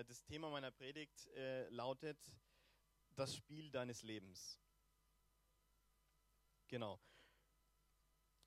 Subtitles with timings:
[0.00, 2.18] Äh, das Thema meiner Predigt äh, lautet
[3.16, 4.58] das Spiel deines Lebens.
[6.68, 6.98] Genau.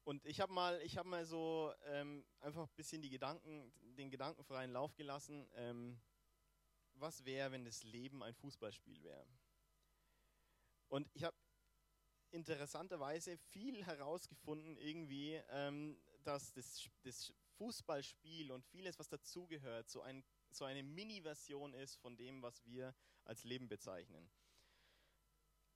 [0.03, 4.09] Und ich habe mal, ich habe mal so ähm, einfach ein bisschen die Gedanken, den
[4.09, 5.47] gedankenfreien Lauf gelassen.
[5.53, 5.99] Ähm,
[6.95, 9.25] was wäre, wenn das Leben ein Fußballspiel wäre?
[10.89, 11.37] Und ich habe
[12.31, 20.23] interessanterweise viel herausgefunden, irgendwie, ähm, dass das, das, Fußballspiel und vieles, was dazugehört, so, ein,
[20.55, 22.95] so eine Mini-Version ist von dem, was wir
[23.25, 24.29] als Leben bezeichnen.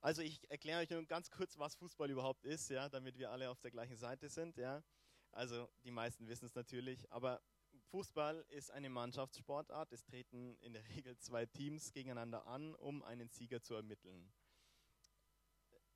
[0.00, 3.50] Also ich erkläre euch nur ganz kurz, was Fußball überhaupt ist, ja, damit wir alle
[3.50, 4.56] auf der gleichen Seite sind.
[4.56, 4.84] Ja.
[5.32, 7.42] Also die meisten wissen es natürlich, aber
[7.90, 9.92] Fußball ist eine Mannschaftssportart.
[9.92, 14.32] Es treten in der Regel zwei Teams gegeneinander an, um einen Sieger zu ermitteln.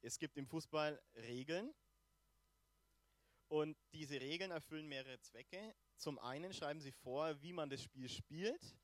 [0.00, 1.72] Es gibt im Fußball Regeln
[3.48, 5.74] und diese Regeln erfüllen mehrere Zwecke.
[6.02, 8.76] Zum einen schreiben sie vor, wie man das Spiel spielt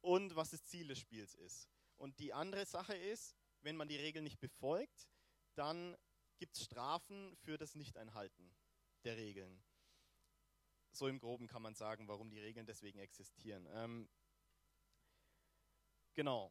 [0.00, 1.68] und was das Ziel des Spiels ist.
[1.98, 5.10] Und die andere Sache ist, wenn man die Regeln nicht befolgt,
[5.56, 5.94] dann
[6.38, 8.50] gibt es Strafen für das Nichteinhalten
[9.04, 9.62] der Regeln.
[10.90, 13.68] So im Groben kann man sagen, warum die Regeln deswegen existieren.
[13.72, 14.08] Ähm,
[16.14, 16.50] genau.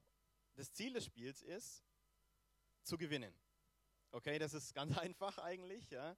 [0.53, 1.83] Das Ziel des Spiels ist,
[2.83, 3.33] zu gewinnen.
[4.11, 5.89] Okay, das ist ganz einfach eigentlich.
[5.89, 6.15] Ja.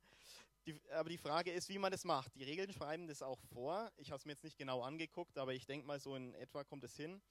[0.66, 2.36] Die, aber die Frage ist, wie man das macht.
[2.36, 3.92] Die Regeln schreiben das auch vor.
[3.98, 6.64] Ich habe es mir jetzt nicht genau angeguckt, aber ich denke mal, so in etwa
[6.64, 7.22] kommt es hin.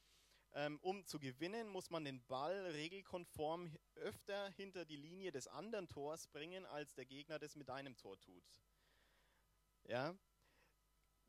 [0.52, 5.88] Ähm, um zu gewinnen, muss man den Ball regelkonform öfter hinter die Linie des anderen
[5.88, 8.42] Tors bringen, als der Gegner das mit einem Tor tut.
[9.84, 10.16] Ja,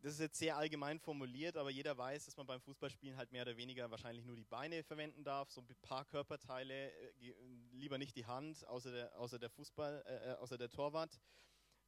[0.02, 3.44] das ist jetzt sehr allgemein formuliert, aber jeder weiß, dass man beim Fußballspielen halt mehr
[3.44, 7.34] oder weniger wahrscheinlich nur die Beine verwenden darf, so ein paar Körperteile, äh,
[7.74, 11.20] lieber nicht die Hand, außer der, außer der Fußball, äh, äh außer der Torwart.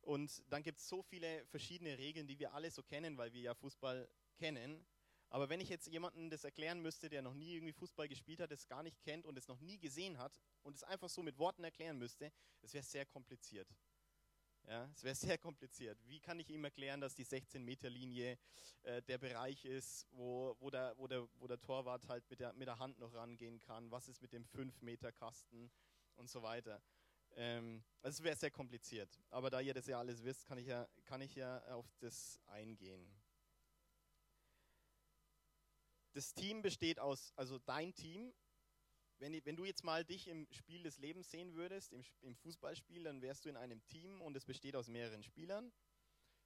[0.03, 3.41] Und dann gibt es so viele verschiedene Regeln, die wir alle so kennen, weil wir
[3.41, 4.85] ja Fußball kennen.
[5.29, 8.51] Aber wenn ich jetzt jemandem das erklären müsste, der noch nie irgendwie Fußball gespielt hat,
[8.51, 11.39] es gar nicht kennt und es noch nie gesehen hat und es einfach so mit
[11.39, 12.31] Worten erklären müsste,
[12.61, 13.67] das wäre sehr kompliziert.
[14.67, 15.97] Ja, es wäre sehr kompliziert.
[16.05, 18.37] Wie kann ich ihm erklären, dass die 16-Meter-Linie
[18.83, 22.53] äh, der Bereich ist, wo, wo, der, wo, der, wo der Torwart halt mit der,
[22.53, 23.91] mit der Hand noch rangehen kann?
[23.91, 25.71] Was ist mit dem 5-Meter-Kasten
[26.15, 26.81] und so weiter?
[27.35, 29.09] Ähm, also es wäre sehr kompliziert.
[29.29, 32.39] Aber da ihr das ja alles wisst, kann ich ja, kann ich ja auf das
[32.47, 33.07] eingehen.
[36.13, 38.33] Das Team besteht aus, also dein Team
[39.23, 43.03] wenn, wenn, du jetzt mal dich im Spiel des Lebens sehen würdest, im, im, Fußballspiel,
[43.03, 45.71] dann wärst du in einem Team und es besteht aus mehreren Spielern.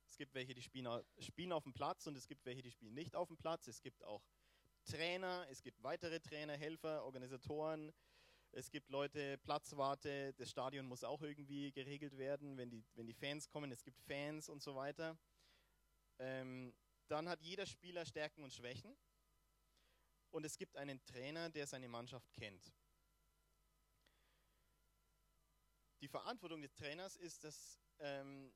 [0.05, 0.87] Es gibt welche, die spielen,
[1.19, 3.67] spielen auf dem Platz und es gibt welche, die spielen nicht auf dem Platz.
[3.67, 4.23] Es gibt auch
[4.85, 7.91] Trainer, es gibt weitere Trainer, Helfer, Organisatoren.
[8.51, 13.13] Es gibt Leute, Platzwarte, das Stadion muss auch irgendwie geregelt werden, wenn die, wenn die
[13.13, 13.71] Fans kommen.
[13.71, 15.17] Es gibt Fans und so weiter.
[16.19, 16.73] Ähm,
[17.07, 18.97] dann hat jeder Spieler Stärken und Schwächen
[20.31, 22.73] und es gibt einen Trainer, der seine Mannschaft kennt.
[26.01, 28.53] Die Verantwortung des Trainers ist, dass ähm,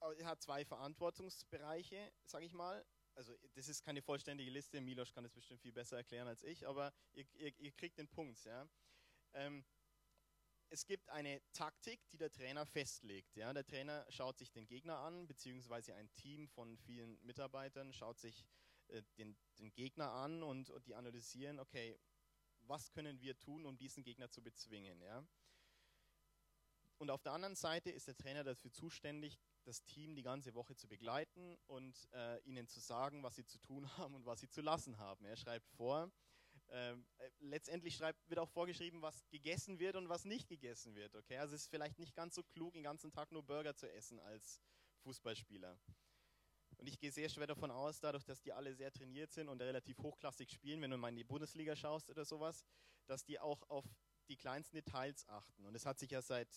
[0.00, 2.86] er hat zwei Verantwortungsbereiche, sage ich mal.
[3.14, 6.66] Also das ist keine vollständige Liste, Milos kann das bestimmt viel besser erklären als ich,
[6.68, 8.44] aber ihr, ihr, ihr kriegt den Punkt.
[8.44, 8.68] Ja?
[9.34, 9.64] Ähm,
[10.70, 13.36] es gibt eine Taktik, die der Trainer festlegt.
[13.36, 13.52] Ja?
[13.52, 18.44] Der Trainer schaut sich den Gegner an, beziehungsweise ein Team von vielen Mitarbeitern schaut sich
[18.88, 21.98] äh, den, den Gegner an und, und die analysieren, okay,
[22.60, 25.00] was können wir tun, um diesen Gegner zu bezwingen.
[25.00, 25.26] Ja?
[26.98, 30.74] Und auf der anderen Seite ist der Trainer dafür zuständig, das Team die ganze Woche
[30.74, 34.48] zu begleiten und äh, ihnen zu sagen, was sie zu tun haben und was sie
[34.48, 35.24] zu lassen haben.
[35.24, 36.10] Er schreibt vor,
[36.70, 41.14] ähm, äh, letztendlich schreibt, wird auch vorgeschrieben, was gegessen wird und was nicht gegessen wird.
[41.14, 41.38] Okay?
[41.38, 44.20] Also es ist vielleicht nicht ganz so klug, den ganzen Tag nur Burger zu essen
[44.20, 44.60] als
[45.02, 45.78] Fußballspieler.
[46.76, 49.60] Und ich gehe sehr schwer davon aus, dadurch, dass die alle sehr trainiert sind und
[49.60, 52.64] relativ hochklassig spielen, wenn du mal in die Bundesliga schaust oder sowas,
[53.06, 53.84] dass die auch auf
[54.28, 55.66] die kleinsten Details achten.
[55.66, 56.48] Und es hat sich ja seit,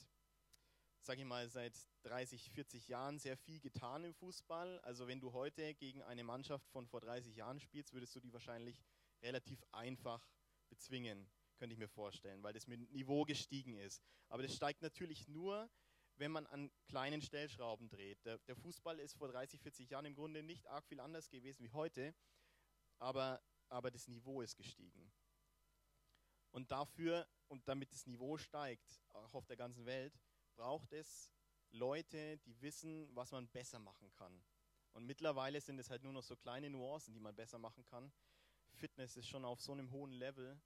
[1.01, 4.79] sage ich mal, seit 30, 40 Jahren sehr viel getan im Fußball.
[4.81, 8.33] Also wenn du heute gegen eine Mannschaft von vor 30 Jahren spielst, würdest du die
[8.33, 8.83] wahrscheinlich
[9.21, 10.25] relativ einfach
[10.69, 14.01] bezwingen, könnte ich mir vorstellen, weil das Niveau gestiegen ist.
[14.29, 15.69] Aber das steigt natürlich nur,
[16.15, 18.23] wenn man an kleinen Stellschrauben dreht.
[18.25, 21.63] Der, der, Fußball ist vor 30, 40 Jahren im Grunde nicht arg viel anders gewesen
[21.63, 22.13] wie heute,
[22.99, 25.11] aber, aber das Niveau ist gestiegen.
[26.51, 30.13] Und dafür, und damit das Niveau steigt, auch auf der ganzen Welt,
[30.55, 31.31] braucht es
[31.71, 34.43] Leute, die wissen, was man besser machen kann.
[34.93, 38.11] Und mittlerweile sind es halt nur noch so kleine Nuancen, die man besser machen kann.
[38.71, 40.59] Fitness ist schon auf so einem hohen Level.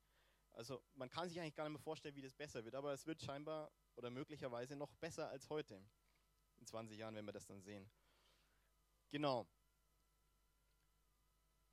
[0.52, 3.06] Also man kann sich eigentlich gar nicht mehr vorstellen, wie das besser wird, aber es
[3.06, 5.82] wird scheinbar oder möglicherweise noch besser als heute.
[6.58, 7.90] In 20 Jahren, wenn wir das dann sehen.
[9.10, 9.46] Genau.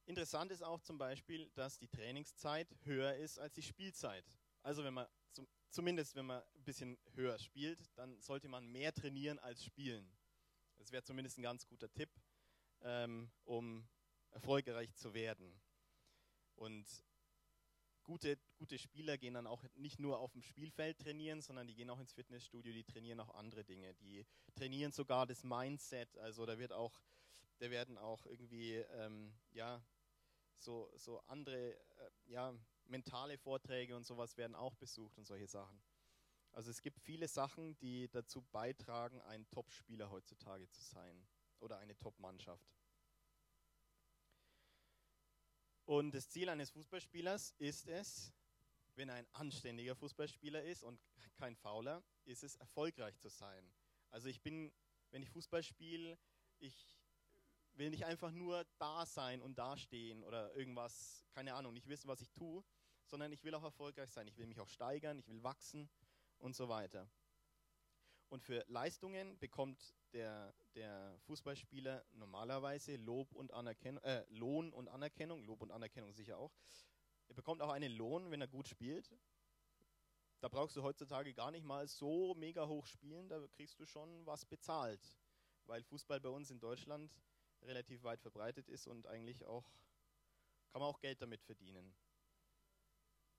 [0.06, 4.26] Interessant ist auch zum Beispiel, dass die Trainingszeit höher ist als die Spielzeit.
[4.62, 8.94] Also wenn man zum, zumindest wenn man ein bisschen höher spielt, dann sollte man mehr
[8.94, 10.14] trainieren als spielen.
[10.78, 12.10] Das wäre zumindest ein ganz guter Tipp,
[12.82, 13.88] ähm, um
[14.32, 15.62] erfolgreich zu werden.
[16.56, 16.86] Und
[18.04, 21.90] gute, gute Spieler gehen dann auch nicht nur auf dem Spielfeld trainieren, sondern die gehen
[21.90, 23.94] auch ins Fitnessstudio, die trainieren auch andere Dinge.
[23.96, 26.18] Die trainieren sogar das Mindset.
[26.18, 27.02] Also da wird auch,
[27.60, 29.84] da werden auch irgendwie ähm, ja,
[30.58, 32.54] so, so andere äh, ja,
[32.86, 35.82] mentale Vorträge und sowas werden auch besucht und solche Sachen.
[36.52, 41.28] Also es gibt viele Sachen, die dazu beitragen, ein Top-Spieler heutzutage zu sein
[41.60, 42.70] oder eine Top-Mannschaft.
[45.86, 48.34] Und das Ziel eines Fußballspielers ist es,
[48.96, 51.00] wenn er ein anständiger Fußballspieler ist und
[51.36, 53.74] kein Fauler, ist es erfolgreich zu sein.
[54.10, 54.72] Also ich bin,
[55.12, 56.18] wenn ich Fußball spiele,
[56.60, 56.98] ich
[57.74, 62.22] will nicht einfach nur da sein und dastehen oder irgendwas, keine Ahnung, nicht wissen, was
[62.22, 62.64] ich tue,
[63.06, 64.28] sondern ich will auch erfolgreich sein.
[64.28, 65.90] Ich will mich auch steigern, ich will wachsen
[66.38, 67.10] und so weiter.
[68.34, 75.44] Und für Leistungen bekommt der, der Fußballspieler normalerweise Lob und Anerkennung, äh, Lohn und Anerkennung,
[75.44, 76.52] Lob und Anerkennung sicher auch.
[77.28, 79.16] Er bekommt auch einen Lohn, wenn er gut spielt.
[80.40, 84.26] Da brauchst du heutzutage gar nicht mal so mega hoch spielen, da kriegst du schon
[84.26, 85.16] was bezahlt.
[85.68, 87.14] Weil Fußball bei uns in Deutschland
[87.62, 89.70] relativ weit verbreitet ist und eigentlich auch,
[90.72, 91.94] kann man auch Geld damit verdienen.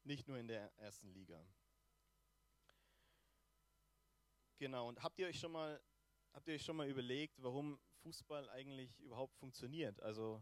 [0.04, 1.44] Nicht nur in der ersten Liga.
[4.58, 5.80] Genau, und habt ihr euch schon mal,
[6.32, 10.00] habt ihr euch schon mal überlegt, warum Fußball eigentlich überhaupt funktioniert?
[10.00, 10.40] Also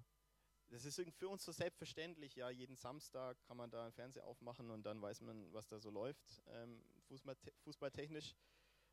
[0.69, 4.71] das ist für uns so selbstverständlich, ja, jeden Samstag kann man da einen Fernseher aufmachen
[4.71, 8.35] und dann weiß man, was da so läuft, ähm, Fußball, fußballtechnisch.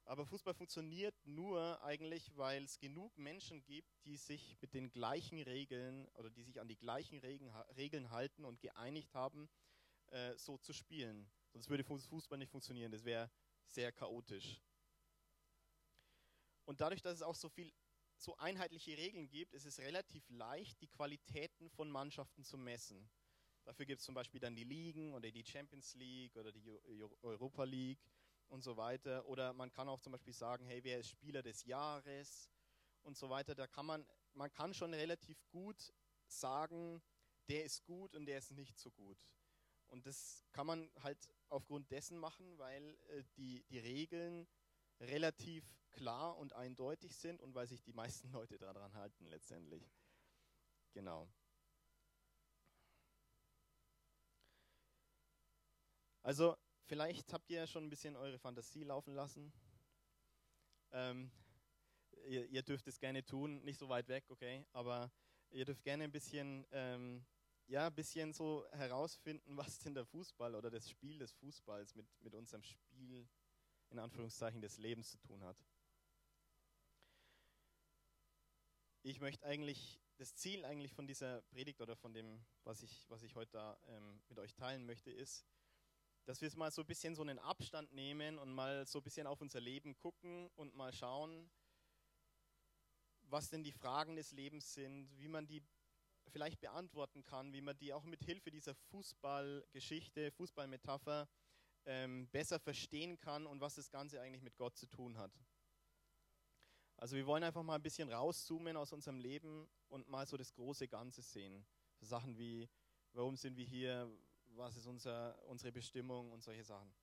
[0.05, 5.39] Aber Fußball funktioniert nur eigentlich, weil es genug Menschen gibt, die sich mit den gleichen
[5.41, 9.49] Regeln oder die sich an die gleichen Regeln, Regeln halten und geeinigt haben,
[10.07, 11.29] äh, so zu spielen.
[11.51, 12.91] Sonst würde Fußball nicht funktionieren.
[12.91, 13.29] Das wäre
[13.67, 14.61] sehr chaotisch.
[16.69, 17.73] Und dadurch, dass es auch so viel
[18.15, 23.09] so einheitliche Regeln gibt, ist es relativ leicht, die Qualitäten von Mannschaften zu messen.
[23.63, 26.61] Dafür gibt es zum Beispiel dann die Ligen oder die Champions League oder die
[27.23, 28.05] Europa League
[28.49, 29.25] und so weiter.
[29.25, 32.51] Oder man kann auch zum Beispiel sagen, hey, wer ist Spieler des Jahres
[33.01, 33.55] und so weiter.
[33.55, 35.91] Da kann man, man kann schon relativ gut
[36.27, 37.01] sagen,
[37.47, 39.17] der ist gut und der ist nicht so gut.
[39.87, 44.47] Und das kann man halt aufgrund dessen machen, weil äh, die, die Regeln
[44.99, 49.89] relativ klar und eindeutig sind und weil sich die meisten Leute daran halten letztendlich.
[50.93, 51.29] Genau.
[56.21, 56.57] Also
[56.89, 59.53] Vielleicht habt ihr ja schon ein bisschen eure Fantasie laufen lassen.
[60.91, 61.29] Ähm,
[62.25, 65.11] ihr, ihr, dürft es gerne tun, nicht so weit weg, okay, aber
[65.51, 67.23] ihr dürft gerne ein bisschen, ähm,
[67.67, 72.07] ja, ein bisschen so herausfinden, was denn der Fußball oder das Spiel des Fußballs mit,
[72.21, 73.29] mit unserem Spiel,
[73.91, 75.63] in Anführungszeichen, des Lebens zu tun hat.
[79.01, 83.23] Ich möchte eigentlich, das Ziel eigentlich von dieser Predigt oder von dem, was ich, was
[83.23, 85.45] ich heute da ähm, mit euch teilen möchte, ist,
[86.25, 89.25] dass wir mal so ein bisschen so einen Abstand nehmen und mal so ein bisschen
[89.25, 91.49] auf unser Leben gucken und mal schauen,
[93.21, 95.63] was denn die Fragen des Lebens sind, wie man die
[96.27, 101.29] vielleicht beantworten kann, wie man die auch mit Hilfe dieser Fußballgeschichte, Fußballmetapher
[101.85, 105.31] ähm, besser verstehen kann und was das Ganze eigentlich mit Gott zu tun hat.
[106.99, 110.53] Also wir wollen einfach mal ein bisschen rauszoomen aus unserem Leben und mal so das
[110.53, 111.65] große Ganze sehen.
[111.97, 112.69] So Sachen wie,
[113.13, 114.11] warum sind wir hier,
[114.47, 116.93] was ist unser, unsere Bestimmung und solche Sachen.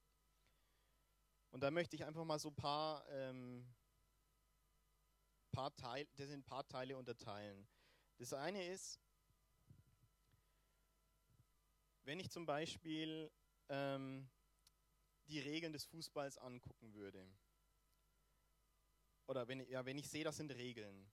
[1.50, 3.66] Und da möchte ich einfach mal so ein paar, ähm,
[5.50, 7.66] paar Teile, das in paar Teile unterteilen.
[8.18, 9.00] Das eine ist,
[12.04, 13.32] wenn ich zum Beispiel
[13.70, 14.28] ähm,
[15.28, 17.26] die Regeln des Fußballs angucken würde,
[19.26, 21.10] oder wenn, ja, wenn ich sehe, das sind Regeln,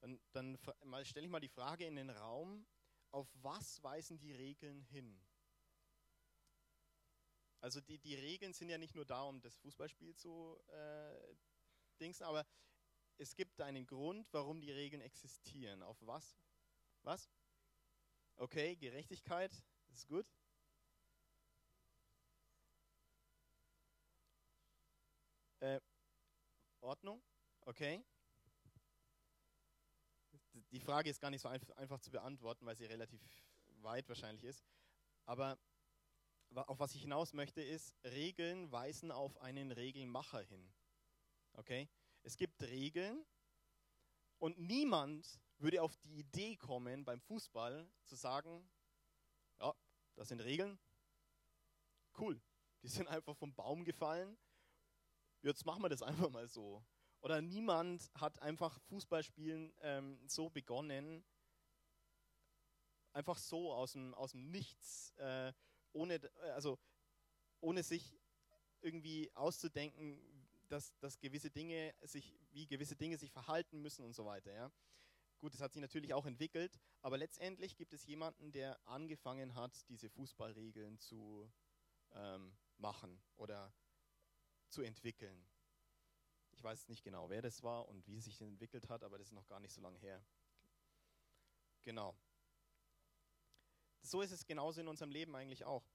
[0.00, 0.58] dann, dann
[1.04, 2.66] stelle ich mal die Frage in den Raum,
[3.10, 5.20] auf was weisen die Regeln hin?
[7.60, 11.36] Also die, die Regeln sind ja nicht nur da, um das Fußballspiel zu äh,
[12.00, 12.46] dingsen, aber
[13.18, 15.82] es gibt einen Grund, warum die Regeln existieren.
[15.82, 16.40] Auf was?
[17.02, 17.30] Was?
[18.36, 19.52] Okay, Gerechtigkeit,
[19.90, 20.26] ist gut.
[25.60, 25.78] Äh,
[26.80, 27.22] Ordnung,
[27.70, 28.04] okay.
[30.72, 33.20] Die Frage ist gar nicht so einfach zu beantworten, weil sie relativ
[33.82, 34.64] weit wahrscheinlich ist.
[35.24, 35.58] Aber
[36.54, 40.72] auf was ich hinaus möchte, ist, Regeln weisen auf einen Regelmacher hin.
[41.52, 41.88] Okay?
[42.22, 43.24] Es gibt Regeln
[44.38, 48.68] und niemand würde auf die Idee kommen, beim Fußball zu sagen,
[49.60, 49.74] ja,
[50.16, 50.78] das sind Regeln,
[52.18, 52.40] cool,
[52.82, 54.36] die sind einfach vom Baum gefallen,
[55.42, 56.84] jetzt machen wir das einfach mal so.
[57.20, 61.24] Oder niemand hat einfach Fußballspielen ähm, so begonnen,
[63.12, 65.52] einfach so aus dem, aus dem Nichts, äh,
[65.92, 66.20] ohne,
[66.54, 66.78] also,
[67.60, 68.18] ohne sich
[68.80, 70.18] irgendwie auszudenken,
[70.68, 74.52] dass, dass gewisse Dinge sich, wie gewisse Dinge sich verhalten müssen und so weiter.
[74.52, 74.72] Ja.
[75.40, 79.88] Gut, das hat sich natürlich auch entwickelt, aber letztendlich gibt es jemanden, der angefangen hat,
[79.88, 81.50] diese Fußballregeln zu
[82.12, 83.74] ähm, machen oder
[84.68, 85.46] zu entwickeln.
[86.60, 89.28] Ich weiß nicht genau, wer das war und wie es sich entwickelt hat, aber das
[89.28, 90.22] ist noch gar nicht so lange her.
[91.80, 92.14] Genau.
[94.02, 95.88] So ist es genauso in unserem Leben eigentlich auch.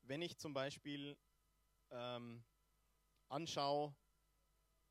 [0.00, 1.18] Wenn ich zum Beispiel
[1.90, 2.42] ähm,
[3.28, 3.94] anschaue,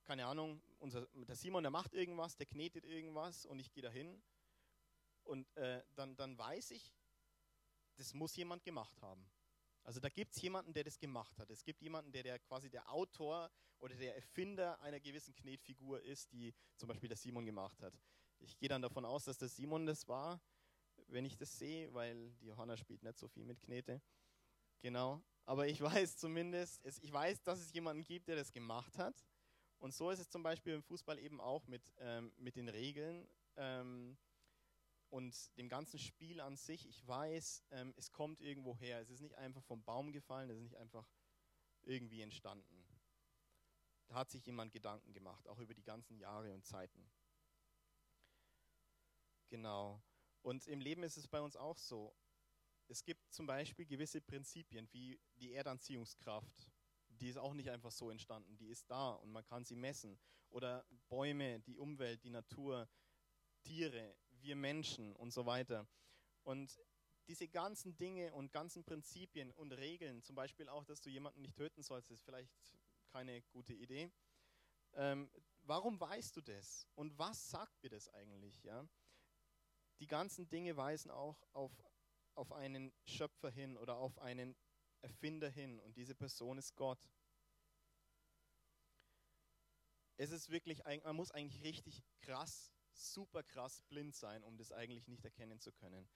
[0.04, 4.22] keine Ahnung, unser, der Simon, der macht irgendwas, der knetet irgendwas und ich gehe dahin
[5.24, 6.94] und äh, dann, dann weiß ich,
[7.96, 9.28] das muss jemand gemacht haben.
[9.84, 11.50] Also da gibt es jemanden, der das gemacht hat.
[11.50, 16.32] Es gibt jemanden, der, der quasi der Autor oder der Erfinder einer gewissen Knetfigur ist,
[16.32, 17.94] die zum Beispiel der Simon gemacht hat.
[18.40, 20.42] Ich gehe dann davon aus, dass der Simon das war,
[21.08, 24.02] wenn ich das sehe, weil die Johanna spielt nicht so viel mit Knete.
[24.82, 25.22] Genau.
[25.46, 29.16] Aber ich weiß zumindest, es, ich weiß, dass es jemanden gibt, der das gemacht hat.
[29.80, 33.28] Und so ist es zum Beispiel im Fußball eben auch mit, ähm, mit den Regeln
[33.58, 34.18] ähm,
[35.12, 36.88] und dem ganzen Spiel an sich.
[36.88, 39.02] Ich weiß, ähm, es kommt irgendwo her.
[39.02, 41.08] Es ist nicht einfach vom Baum gefallen, es ist nicht einfach
[41.84, 42.88] irgendwie entstanden.
[44.08, 47.12] Da hat sich jemand Gedanken gemacht, auch über die ganzen Jahre und Zeiten.
[49.50, 50.02] Genau.
[50.42, 52.16] Und im Leben ist es bei uns auch so.
[52.88, 56.72] Es gibt zum Beispiel gewisse Prinzipien wie die Erdanziehungskraft.
[57.10, 58.58] Die ist auch nicht einfach so entstanden.
[58.58, 60.18] Die ist da und man kann sie messen.
[60.50, 62.90] Oder Bäume, die Umwelt, die Natur,
[63.62, 65.88] Tiere, wir Menschen und so weiter.
[66.44, 66.80] Und
[67.28, 71.56] diese ganzen Dinge und ganzen Prinzipien und Regeln, zum Beispiel auch, dass du jemanden nicht
[71.56, 72.52] töten sollst, ist vielleicht
[73.12, 74.12] keine gute Idee.
[74.94, 75.30] Ähm,
[75.62, 76.88] warum weißt du das?
[76.96, 78.64] Und was sagt mir das eigentlich?
[78.64, 78.88] Ja?
[80.02, 81.72] die ganzen Dinge weisen auch auf,
[82.34, 84.58] auf einen Schöpfer hin oder auf einen
[85.02, 87.00] Erfinder hin und diese Person ist Gott.
[90.18, 95.08] Es ist wirklich, man muss eigentlich richtig krass, super krass blind sein, um das eigentlich
[95.08, 96.10] nicht erkennen zu können.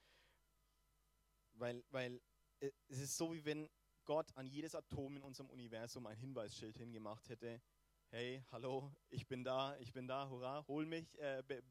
[1.54, 2.20] Weil, weil
[2.60, 3.68] äh, es ist so, wie wenn
[4.04, 7.60] Gott an jedes Atom in unserem Universum ein Hinweisschild hingemacht hätte.
[8.10, 11.62] Hey, hallo, ich bin da, ich bin da, hurra, hol mich, äh, be,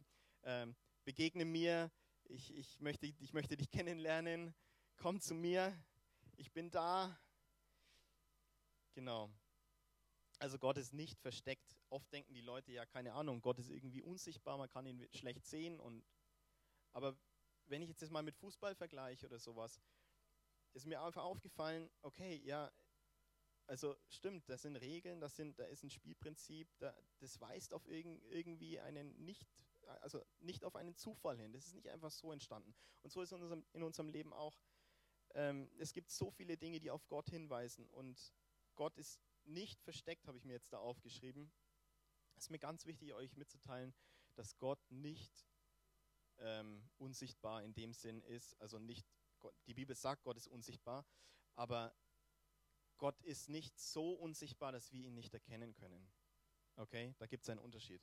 [0.41, 0.67] äh,
[1.05, 1.91] begegne mir,
[2.25, 4.53] ich, ich, möchte, ich möchte dich kennenlernen,
[4.97, 5.73] komm zu mir,
[6.35, 7.17] ich bin da.
[8.93, 9.29] Genau.
[10.39, 11.77] Also Gott ist nicht versteckt.
[11.89, 15.45] Oft denken die Leute ja, keine Ahnung, Gott ist irgendwie unsichtbar, man kann ihn schlecht
[15.45, 15.79] sehen.
[15.79, 16.03] Und,
[16.93, 17.17] aber
[17.67, 19.81] wenn ich jetzt das mal mit Fußball vergleiche oder sowas,
[20.73, 22.71] ist mir einfach aufgefallen, okay, ja,
[23.67, 27.87] also stimmt, das sind Regeln, das sind, da ist ein Spielprinzip, da, das weist auf
[27.87, 29.47] irg irgendwie einen nicht
[30.01, 31.53] also nicht auf einen Zufall hin.
[31.53, 32.73] Das ist nicht einfach so entstanden.
[33.01, 34.57] Und so ist in unserem, in unserem Leben auch.
[35.33, 37.87] Ähm, es gibt so viele Dinge, die auf Gott hinweisen.
[37.89, 38.33] Und
[38.75, 41.51] Gott ist nicht versteckt, habe ich mir jetzt da aufgeschrieben.
[42.35, 43.93] Es ist mir ganz wichtig, euch mitzuteilen,
[44.35, 45.47] dass Gott nicht
[46.37, 48.59] ähm, unsichtbar in dem Sinn ist.
[48.61, 49.07] Also nicht,
[49.67, 51.05] die Bibel sagt, Gott ist unsichtbar,
[51.55, 51.95] aber
[52.97, 56.11] Gott ist nicht so unsichtbar, dass wir ihn nicht erkennen können.
[56.75, 58.01] Okay, da gibt es einen Unterschied.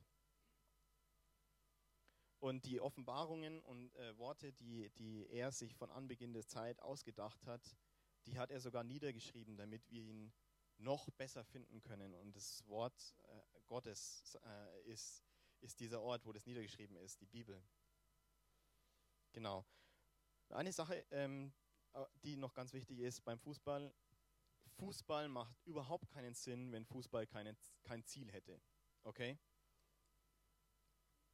[2.39, 7.47] Und die Offenbarungen und äh, Worte, die, die er sich von Anbeginn der Zeit ausgedacht
[7.47, 7.77] hat,
[8.27, 10.33] die hat er sogar niedergeschrieben, damit wir ihn
[10.79, 12.15] noch besser finden können.
[12.15, 15.25] Und das Wort äh, Gottes äh, ist,
[15.61, 17.63] ist dieser Ort, wo das niedergeschrieben ist, die Bibel.
[19.33, 19.65] Genau.
[20.51, 21.53] Eine Sache, ähm,
[21.93, 23.95] äh, die noch ganz wichtig ist beim Fußball.
[24.77, 28.61] Fußball macht überhaupt keinen Sinn, wenn Fußball keine, kein Ziel hätte.
[29.05, 29.39] Okay?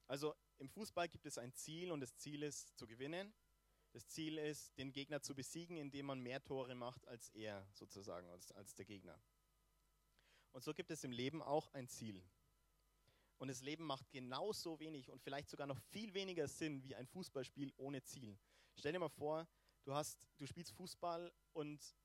[0.06, 3.34] Also im Fußball gibt es ein Ziel und das Ziel ist zu gewinnen.
[3.98, 8.28] Das Ziel ist, den Gegner zu besiegen, indem man mehr Tore macht als er sozusagen,
[8.30, 9.20] als, als der Gegner.
[10.52, 12.22] Und so gibt es im Leben auch ein Ziel.
[13.38, 17.08] Und das Leben macht genauso wenig und vielleicht sogar noch viel weniger Sinn wie ein
[17.08, 18.38] Fußballspiel ohne Ziel.
[18.76, 19.48] Stell dir mal vor,
[19.82, 21.96] du, hast, du spielst Fußball und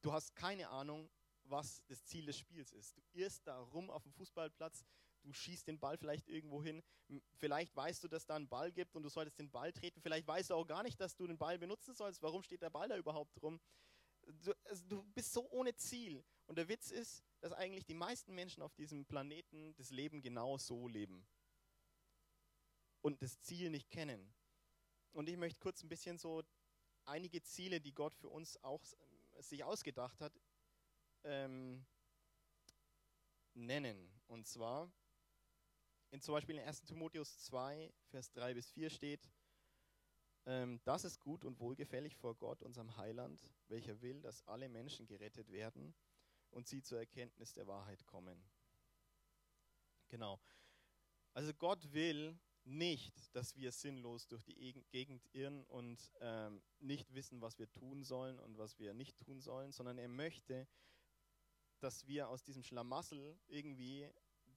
[0.00, 1.08] du hast keine Ahnung,
[1.44, 2.96] was das Ziel des Spiels ist.
[2.96, 4.84] Du irrst da rum auf dem Fußballplatz,
[5.22, 6.82] du schießt den Ball vielleicht irgendwo hin.
[7.36, 10.00] Vielleicht weißt du, dass da einen Ball gibt und du solltest den Ball treten.
[10.00, 12.22] Vielleicht weißt du auch gar nicht, dass du den Ball benutzen sollst.
[12.22, 13.60] Warum steht der Ball da überhaupt rum?
[14.44, 16.24] Du, also du bist so ohne Ziel.
[16.46, 20.58] Und der Witz ist, dass eigentlich die meisten Menschen auf diesem Planeten das Leben genau
[20.58, 21.26] so leben.
[23.02, 24.32] und das Ziel nicht kennen.
[25.12, 26.42] Und ich möchte kurz ein bisschen so
[27.04, 28.82] einige Ziele, die Gott für uns auch
[29.40, 30.32] sich ausgedacht hat,
[31.24, 31.84] ähm,
[33.54, 34.10] nennen.
[34.28, 34.90] Und zwar
[36.12, 36.84] in zum Beispiel in 1.
[36.84, 39.30] Timotheus 2, Vers 3 bis 4 steht,
[40.44, 45.06] ähm, das ist gut und wohlgefällig vor Gott, unserem Heiland, welcher will, dass alle Menschen
[45.06, 45.94] gerettet werden
[46.50, 48.44] und sie zur Erkenntnis der Wahrheit kommen.
[50.08, 50.38] Genau.
[51.32, 57.40] Also Gott will nicht, dass wir sinnlos durch die Gegend irren und ähm, nicht wissen,
[57.40, 60.68] was wir tun sollen und was wir nicht tun sollen, sondern er möchte,
[61.80, 64.08] dass wir aus diesem Schlamassel irgendwie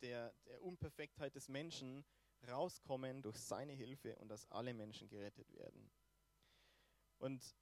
[0.01, 2.05] der, der Unperfektheit des Menschen
[2.47, 5.89] rauskommen durch seine Hilfe und dass alle Menschen gerettet werden.
[7.17, 7.55] Und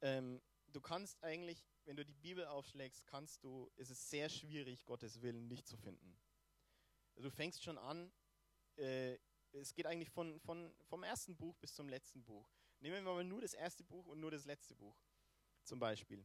[0.00, 0.40] ähm,
[0.72, 5.22] du kannst eigentlich, wenn du die Bibel aufschlägst, kannst du, ist es sehr schwierig, Gottes
[5.22, 6.18] Willen nicht zu finden.
[7.16, 8.12] Du fängst schon an,
[8.76, 9.18] äh,
[9.52, 12.48] es geht eigentlich von, von, vom ersten Buch bis zum letzten Buch.
[12.80, 14.96] Nehmen wir mal nur das erste Buch und nur das letzte Buch
[15.64, 16.24] zum Beispiel.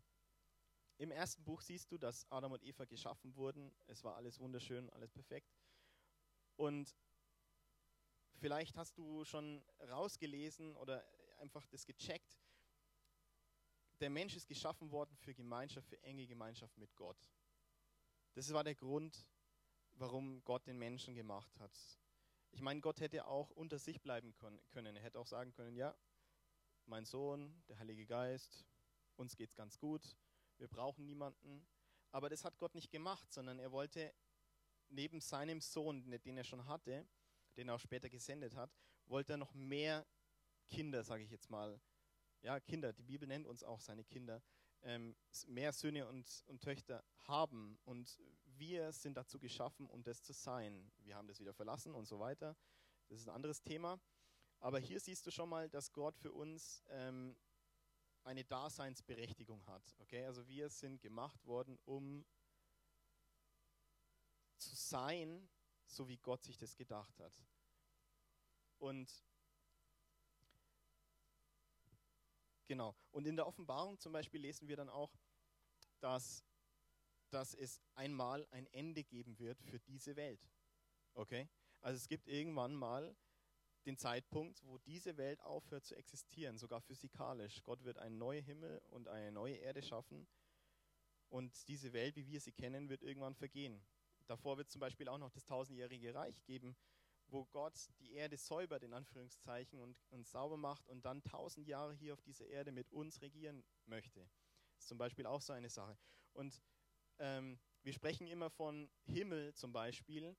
[1.04, 3.76] Im ersten Buch siehst du, dass Adam und Eva geschaffen wurden.
[3.88, 5.54] Es war alles wunderschön, alles perfekt.
[6.56, 6.96] Und
[8.40, 11.04] vielleicht hast du schon rausgelesen oder
[11.40, 12.40] einfach das gecheckt.
[14.00, 17.18] Der Mensch ist geschaffen worden für Gemeinschaft, für enge Gemeinschaft mit Gott.
[18.36, 19.28] Das war der Grund,
[19.96, 21.78] warum Gott den Menschen gemacht hat.
[22.52, 24.96] Ich meine, Gott hätte auch unter sich bleiben können.
[24.96, 25.94] Er hätte auch sagen können, ja,
[26.86, 28.66] mein Sohn, der Heilige Geist,
[29.18, 30.16] uns geht's ganz gut,
[30.64, 31.68] wir brauchen niemanden.
[32.12, 34.14] Aber das hat Gott nicht gemacht, sondern er wollte
[34.88, 37.06] neben seinem Sohn, den er schon hatte,
[37.58, 38.72] den er auch später gesendet hat,
[39.06, 40.08] wollte er noch mehr
[40.70, 41.82] Kinder, sage ich jetzt mal,
[42.42, 44.42] ja, Kinder, die Bibel nennt uns auch seine Kinder,
[44.84, 45.16] ähm,
[45.48, 47.78] mehr Söhne und, und Töchter haben.
[47.84, 50.92] Und wir sind dazu geschaffen, um das zu sein.
[51.00, 52.56] Wir haben das wieder verlassen und so weiter.
[53.10, 54.00] Das ist ein anderes Thema.
[54.60, 57.36] Aber hier siehst du schon mal, dass Gott für uns ähm,
[58.24, 59.84] eine Daseinsberechtigung hat.
[60.00, 62.26] Okay, also wir sind gemacht worden, um
[64.58, 65.50] zu sein,
[65.86, 67.34] so wie Gott sich das gedacht hat.
[68.80, 69.10] Und
[72.66, 72.96] genau.
[73.12, 75.14] Und in der Offenbarung zum Beispiel lesen wir dann auch,
[76.00, 76.44] dass
[77.34, 80.48] dass es einmal ein Ende geben wird für diese Welt.
[81.16, 81.50] Okay?
[81.82, 83.16] Also es gibt irgendwann mal
[83.86, 87.64] den Zeitpunkt, wo diese Welt aufhört zu existieren, sogar physikalisch.
[87.64, 90.28] Gott wird einen neuen Himmel und eine neue Erde schaffen
[91.34, 93.84] und diese Welt, wie wir sie kennen, wird irgendwann vergehen.
[94.28, 96.76] Davor wird zum Beispiel auch noch das tausendjährige Reich geben,
[97.26, 101.96] wo Gott die Erde säubert, in Anführungszeichen, und, und sauber macht und dann tausend Jahre
[101.96, 104.20] hier auf dieser Erde mit uns regieren möchte.
[104.76, 105.98] Das ist zum Beispiel auch so eine Sache.
[106.34, 106.62] Und
[107.18, 110.36] ähm, wir sprechen immer von Himmel zum Beispiel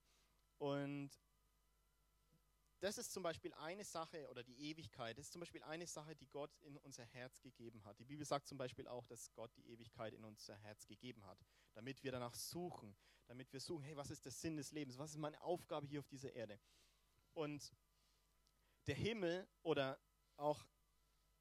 [0.59, 1.11] und
[2.81, 6.15] das ist zum Beispiel eine Sache, oder die Ewigkeit, das ist zum Beispiel eine Sache,
[6.17, 7.99] die Gott in unser Herz gegeben hat.
[7.99, 11.39] Die Bibel sagt zum Beispiel auch, dass Gott die Ewigkeit in unser Herz gegeben hat,
[11.75, 15.11] damit wir danach suchen, damit wir suchen, hey, was ist der Sinn des Lebens, was
[15.11, 16.61] ist meine Aufgabe hier auf dieser Erde?
[17.33, 17.75] Und
[18.87, 19.99] der Himmel oder
[20.37, 20.67] auch,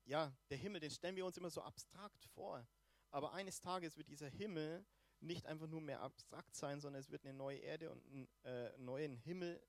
[0.05, 2.65] ja, der Himmel, den stellen wir uns immer so abstrakt vor.
[3.11, 4.85] Aber eines Tages wird dieser Himmel
[5.19, 8.77] nicht einfach nur mehr abstrakt sein, sondern es wird eine neue Erde und einen äh,
[8.77, 9.61] neuen Himmel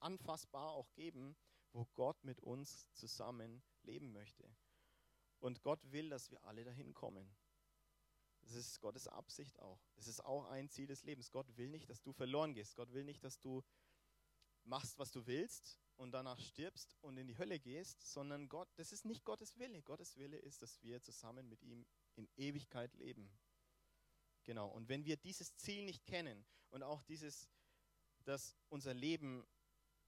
[0.00, 1.36] anfassbar auch geben,
[1.72, 4.50] wo Gott mit uns zusammen leben möchte.
[5.40, 7.36] Und Gott will, dass wir alle dahin kommen.
[8.40, 9.80] Das ist Gottes Absicht auch.
[9.94, 11.30] Das ist auch ein Ziel des Lebens.
[11.30, 12.76] Gott will nicht, dass du verloren gehst.
[12.76, 13.62] Gott will nicht, dass du
[14.64, 18.92] machst, was du willst und danach stirbst und in die Hölle gehst, sondern Gott, das
[18.92, 19.82] ist nicht Gottes Wille.
[19.82, 23.30] Gottes Wille ist, dass wir zusammen mit ihm in Ewigkeit leben.
[24.44, 24.68] Genau.
[24.68, 27.48] Und wenn wir dieses Ziel nicht kennen und auch dieses,
[28.24, 29.46] dass unser Leben,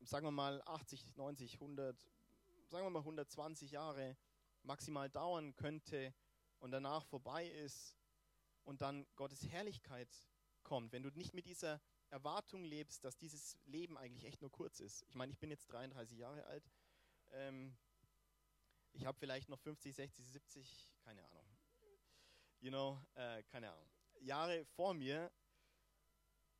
[0.01, 2.01] sagen wir mal 80, 90, 100,
[2.69, 4.17] sagen wir mal 120 Jahre
[4.63, 6.15] maximal dauern könnte
[6.59, 7.97] und danach vorbei ist
[8.65, 10.09] und dann Gottes Herrlichkeit
[10.63, 14.81] kommt, wenn du nicht mit dieser Erwartung lebst, dass dieses Leben eigentlich echt nur kurz
[14.81, 15.05] ist.
[15.09, 16.69] Ich meine, ich bin jetzt 33 Jahre alt.
[17.31, 17.77] Ähm,
[18.93, 21.47] ich habe vielleicht noch 50, 60, 70, keine Ahnung.
[22.61, 23.89] You know, äh, keine Ahnung.
[24.21, 25.31] Jahre vor mir,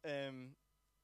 [0.03, 0.57] ähm,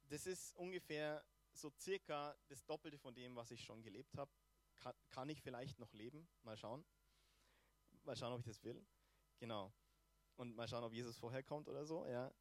[0.09, 1.25] das ist ungefähr
[1.57, 4.31] so circa das Doppelte von dem, was ich schon gelebt habe.
[4.77, 6.29] Kann, kann ich vielleicht noch leben?
[6.43, 6.85] Mal schauen.
[8.05, 8.85] Mal schauen, ob ich das will.
[9.39, 9.73] Genau.
[10.37, 12.33] Und mal schauen, ob Jesus vorher kommt oder so, ja.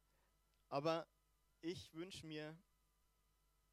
[0.68, 1.08] Aber
[1.60, 2.56] ich wünsche mir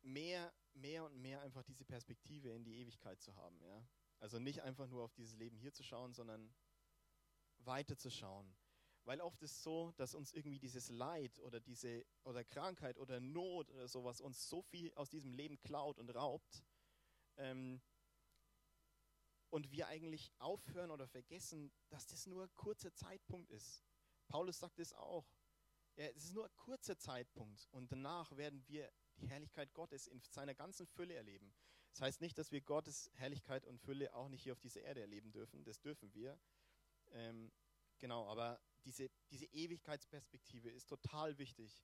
[0.02, 3.86] mehr, mehr und mehr einfach diese Perspektive in die Ewigkeit zu haben, ja.
[4.20, 6.54] Also nicht einfach nur auf dieses Leben hier zu schauen, sondern
[7.58, 8.56] weiter zu schauen.
[9.06, 13.20] Weil oft ist es so, dass uns irgendwie dieses Leid oder diese oder Krankheit oder
[13.20, 16.64] Not oder sowas uns so viel aus diesem Leben klaut und raubt,
[17.38, 17.82] Ähm,
[19.50, 23.84] und wir eigentlich aufhören oder vergessen, dass das nur ein kurzer Zeitpunkt ist.
[24.28, 25.32] Paulus sagt es auch.
[25.96, 30.20] Ja, es ist nur ein kurzer Zeitpunkt und danach werden wir die Herrlichkeit Gottes in
[30.24, 31.54] seiner ganzen Fülle erleben.
[31.92, 35.02] Das heißt nicht, dass wir Gottes Herrlichkeit und Fülle auch nicht hier auf dieser Erde
[35.02, 35.64] erleben dürfen.
[35.64, 36.40] Das dürfen wir.
[37.12, 37.52] Ähm,
[38.00, 41.84] genau, aber diese, diese Ewigkeitsperspektive ist total wichtig.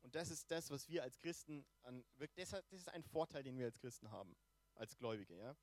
[0.00, 2.04] Und das ist das, was wir als Christen, an,
[2.36, 4.36] das ist ein Vorteil, den wir als Christen haben,
[4.74, 5.36] als Gläubige.
[5.36, 5.56] Ja?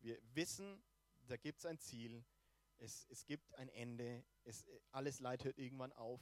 [0.00, 0.82] Wir wissen,
[1.26, 2.24] da gibt es ein Ziel,
[2.78, 6.20] es, es gibt ein Ende, es, alles Leid hört irgendwann auf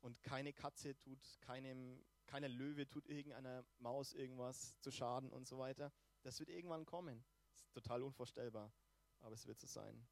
[0.00, 5.58] und keine Katze tut keinem, keiner Löwe tut irgendeiner Maus irgendwas zu schaden und so
[5.58, 5.92] weiter.
[6.22, 7.24] Das wird irgendwann kommen.
[7.50, 8.72] Das ist total unvorstellbar,
[9.20, 10.06] aber es wird so sein.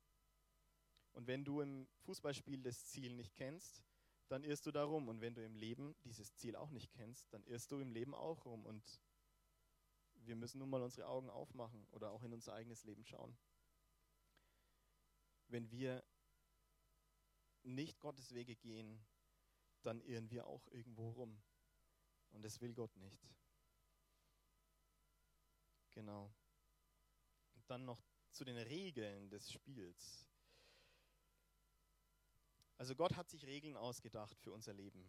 [1.13, 3.83] Und wenn du im Fußballspiel das Ziel nicht kennst,
[4.29, 5.09] dann irrst du da rum.
[5.09, 8.15] Und wenn du im Leben dieses Ziel auch nicht kennst, dann irrst du im Leben
[8.15, 8.65] auch rum.
[8.65, 9.01] Und
[10.15, 13.37] wir müssen nun mal unsere Augen aufmachen oder auch in unser eigenes Leben schauen.
[15.49, 16.03] Wenn wir
[17.63, 19.05] nicht Gottes Wege gehen,
[19.83, 21.43] dann irren wir auch irgendwo rum.
[22.31, 23.29] Und das will Gott nicht.
[25.91, 26.33] Genau.
[27.55, 30.32] Und dann noch zu den Regeln des Spiels.
[32.83, 35.07] Also Gott hat sich Regeln ausgedacht für unser Leben.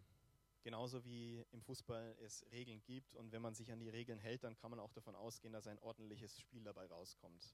[0.62, 4.44] Genauso wie im Fußball es Regeln gibt und wenn man sich an die Regeln hält,
[4.44, 7.52] dann kann man auch davon ausgehen, dass ein ordentliches Spiel dabei rauskommt.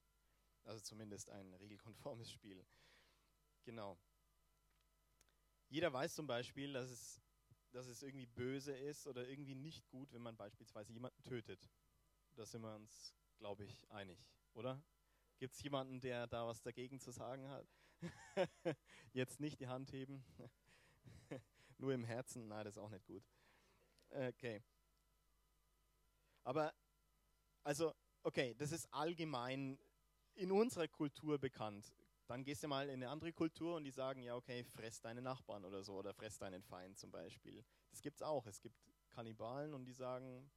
[0.64, 2.62] Also zumindest ein regelkonformes Spiel.
[3.64, 3.98] Genau.
[5.70, 7.22] Jeder weiß zum Beispiel, dass es,
[7.70, 11.66] dass es irgendwie böse ist oder irgendwie nicht gut, wenn man beispielsweise jemanden tötet.
[12.36, 14.18] Da sind wir uns, glaube ich, einig,
[14.52, 14.84] oder?
[15.38, 17.79] Gibt es jemanden, der da was dagegen zu sagen hat?
[19.12, 20.24] Jetzt nicht die Hand heben.
[21.78, 23.22] Nur im Herzen, nein, das ist auch nicht gut.
[24.10, 24.62] Okay.
[26.44, 26.74] Aber,
[27.62, 29.78] also, okay, das ist allgemein
[30.34, 31.94] in unserer Kultur bekannt.
[32.26, 35.20] Dann gehst du mal in eine andere Kultur und die sagen, ja, okay, fress deine
[35.20, 37.64] Nachbarn oder so oder fress deinen Feind zum Beispiel.
[37.90, 38.46] Das gibt es auch.
[38.46, 38.76] Es gibt
[39.10, 40.50] Kannibalen und die sagen,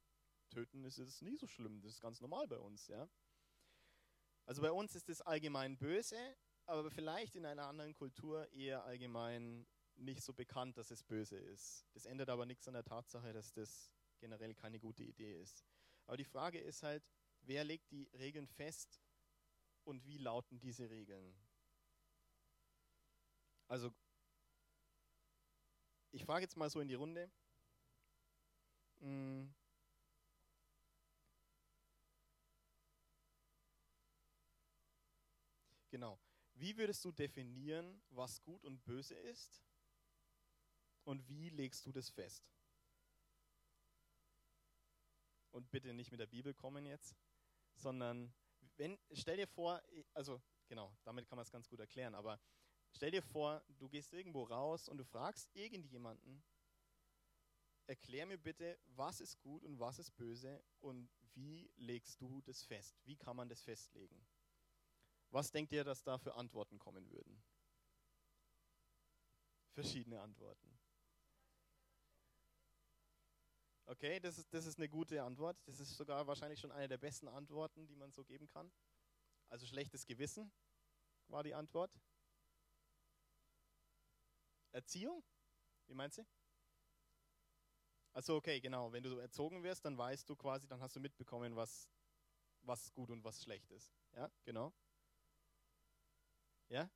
[0.50, 3.08] töten ist es nie so schlimm, das ist ganz normal bei uns, ja.
[4.46, 9.66] Also bei uns ist es allgemein böse, aber vielleicht in einer anderen Kultur eher allgemein
[9.96, 11.86] nicht so bekannt, dass es böse ist.
[11.92, 15.64] Das ändert aber nichts an der Tatsache, dass das generell keine gute Idee ist.
[16.06, 17.04] Aber die Frage ist halt,
[17.40, 19.02] wer legt die Regeln fest
[19.84, 21.36] und wie lauten diese Regeln?
[23.68, 23.94] Also,
[26.12, 27.30] ich frage jetzt mal so in die Runde.
[29.00, 29.54] Hm.
[35.90, 36.23] Genau.
[36.54, 39.62] Wie würdest du definieren, was gut und böse ist?
[41.04, 42.44] Und wie legst du das fest?
[45.50, 47.14] Und bitte nicht mit der Bibel kommen jetzt,
[47.76, 48.32] sondern
[48.76, 52.40] wenn, stell dir vor, also genau, damit kann man es ganz gut erklären, aber
[52.90, 56.42] stell dir vor, du gehst irgendwo raus und du fragst irgendjemanden,
[57.86, 62.62] erklär mir bitte, was ist gut und was ist böse und wie legst du das
[62.62, 62.96] fest?
[63.04, 64.24] Wie kann man das festlegen?
[65.34, 67.42] Was denkt ihr, dass da für Antworten kommen würden?
[69.72, 70.78] Verschiedene Antworten.
[73.86, 75.60] Okay, das ist, das ist eine gute Antwort.
[75.66, 78.70] Das ist sogar wahrscheinlich schon eine der besten Antworten, die man so geben kann.
[79.48, 80.52] Also schlechtes Gewissen
[81.26, 81.90] war die Antwort.
[84.70, 85.24] Erziehung?
[85.88, 86.26] Wie meinst du?
[88.12, 88.92] Also okay, genau.
[88.92, 91.90] Wenn du so erzogen wirst, dann weißt du quasi, dann hast du mitbekommen, was,
[92.60, 93.92] was gut und was schlecht ist.
[94.14, 94.72] Ja, genau.
[96.68, 96.88] Ja?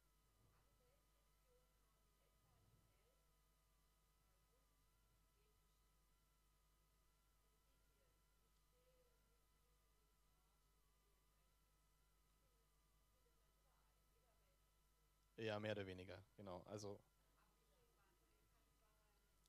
[15.36, 16.62] Ja, mehr oder weniger, genau.
[16.66, 17.00] Also.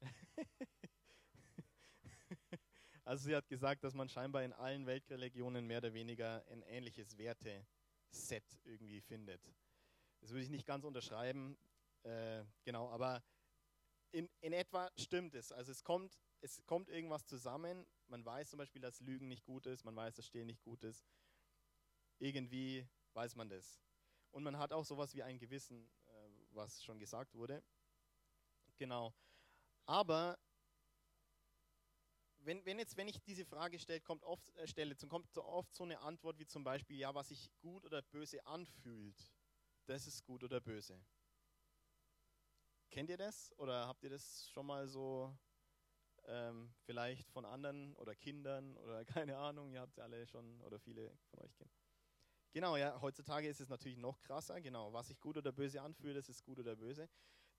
[3.06, 7.18] also sie hat gesagt, dass man scheinbar in allen Weltreligionen mehr oder weniger ein ähnliches
[7.18, 9.42] Werteset irgendwie findet.
[10.22, 11.58] Das würde ich nicht ganz unterschreiben,
[12.04, 13.24] äh, genau, aber
[14.12, 15.52] in, in etwa stimmt es.
[15.52, 17.86] Also es kommt, es kommt irgendwas zusammen.
[18.08, 20.84] Man weiß zum Beispiel, dass Lügen nicht gut ist, man weiß, dass Stehlen nicht gut
[20.84, 21.06] ist.
[22.18, 23.80] Irgendwie weiß man das.
[24.32, 27.64] Und man hat auch sowas wie ein Gewissen, äh, was schon gesagt wurde.
[28.78, 29.14] Genau.
[29.86, 30.38] Aber
[32.40, 35.76] wenn, wenn, jetzt, wenn ich diese Frage stelle, kommt oft, äh, stelle, kommt so oft
[35.76, 39.32] so eine Antwort wie zum Beispiel, ja, was sich gut oder böse anfühlt
[39.90, 41.04] das ist gut oder böse.
[42.92, 45.36] Kennt ihr das oder habt ihr das schon mal so
[46.26, 50.80] ähm, vielleicht von anderen oder Kindern oder keine Ahnung, ihr habt sie alle schon oder
[50.80, 51.72] viele von euch kennen?
[52.52, 54.62] Genau, ja, heutzutage ist es natürlich noch krasser.
[54.62, 57.10] Genau, was sich gut oder böse anfühlt, das ist gut oder böse.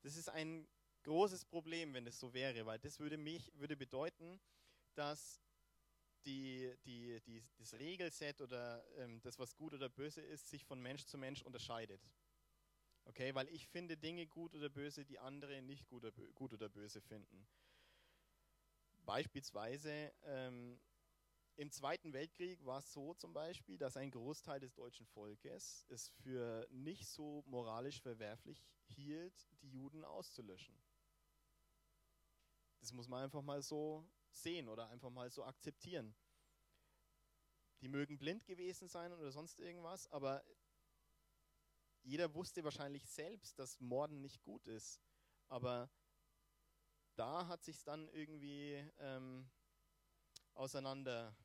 [0.01, 0.67] Das ist ein
[1.03, 4.39] großes Problem, wenn das so wäre, weil das würde mich würde bedeuten,
[4.95, 5.41] dass
[6.25, 10.81] die, die, die, das Regelset oder ähm, das, was gut oder böse ist, sich von
[10.81, 12.01] Mensch zu Mensch unterscheidet.
[13.05, 16.69] Okay, weil ich finde Dinge gut oder böse, die andere nicht gut oder, gut oder
[16.69, 17.47] böse finden.
[19.05, 20.79] Beispielsweise ähm,
[21.57, 26.09] im Zweiten Weltkrieg war es so zum Beispiel, dass ein Großteil des deutschen Volkes es
[26.23, 30.75] für nicht so moralisch verwerflich hielt, die Juden auszulöschen.
[32.79, 36.15] Das muss man einfach mal so sehen oder einfach mal so akzeptieren.
[37.81, 40.43] Die mögen blind gewesen sein oder sonst irgendwas, aber
[42.03, 45.01] jeder wusste wahrscheinlich selbst, dass Morden nicht gut ist.
[45.47, 45.89] Aber
[47.15, 49.49] da hat sich dann irgendwie ähm,
[50.53, 51.35] auseinander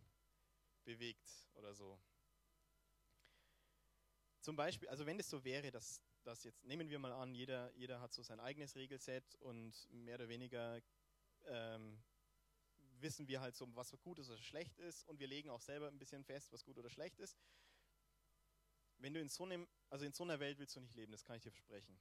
[0.85, 2.01] bewegt oder so.
[4.40, 7.73] Zum Beispiel, also wenn es so wäre, dass, dass jetzt, nehmen wir mal an, jeder,
[7.75, 10.81] jeder hat so sein eigenes Regelset und mehr oder weniger
[11.47, 12.03] ähm,
[13.01, 15.88] wissen wir halt so, was gut ist oder schlecht ist und wir legen auch selber
[15.88, 17.37] ein bisschen fest, was gut oder schlecht ist.
[18.99, 21.25] Wenn du in so einem, also in so einer Welt willst du nicht leben, das
[21.25, 21.99] kann ich dir versprechen.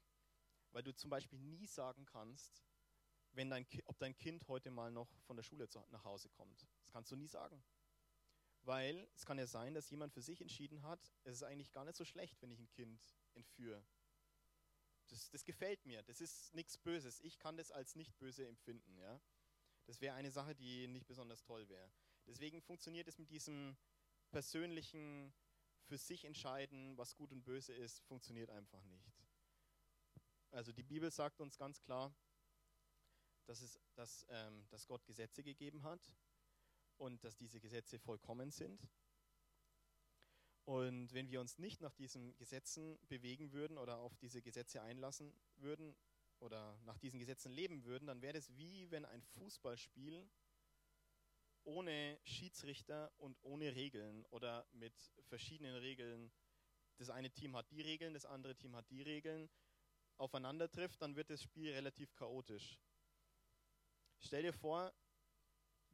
[0.72, 2.64] Weil du zum Beispiel nie sagen kannst,
[3.34, 6.66] wenn dein, ob dein Kind heute mal noch von der Schule zu, nach Hause kommt.
[6.80, 7.64] Das kannst du nie sagen.
[8.64, 11.86] Weil es kann ja sein, dass jemand für sich entschieden hat, es ist eigentlich gar
[11.86, 13.00] nicht so schlecht, wenn ich ein Kind
[13.36, 13.86] entführe.
[15.08, 17.22] Das, das gefällt mir, das ist nichts Böses.
[17.22, 18.98] Ich kann das als nicht böse empfinden.
[18.98, 19.22] Ja?
[19.86, 21.92] Das wäre eine Sache, die nicht besonders toll wäre.
[22.26, 23.78] Deswegen funktioniert es mit diesem
[24.32, 25.32] persönlichen,
[25.86, 29.14] für sich entscheiden, was gut und böse ist, funktioniert einfach nicht.
[30.52, 32.14] Also die Bibel sagt uns ganz klar,
[33.46, 36.12] dass, es, dass, ähm, dass Gott Gesetze gegeben hat
[36.98, 38.88] und dass diese Gesetze vollkommen sind.
[40.64, 45.32] Und wenn wir uns nicht nach diesen Gesetzen bewegen würden oder auf diese Gesetze einlassen
[45.58, 45.96] würden,
[46.40, 50.28] oder nach diesen Gesetzen leben würden, dann wäre es wie wenn ein Fußballspiel
[51.66, 54.94] ohne Schiedsrichter und ohne Regeln oder mit
[55.28, 56.32] verschiedenen Regeln,
[56.98, 59.50] das eine Team hat die Regeln, das andere Team hat die Regeln,
[60.18, 62.80] aufeinander trifft, dann wird das Spiel relativ chaotisch.
[64.20, 64.94] Stell dir vor,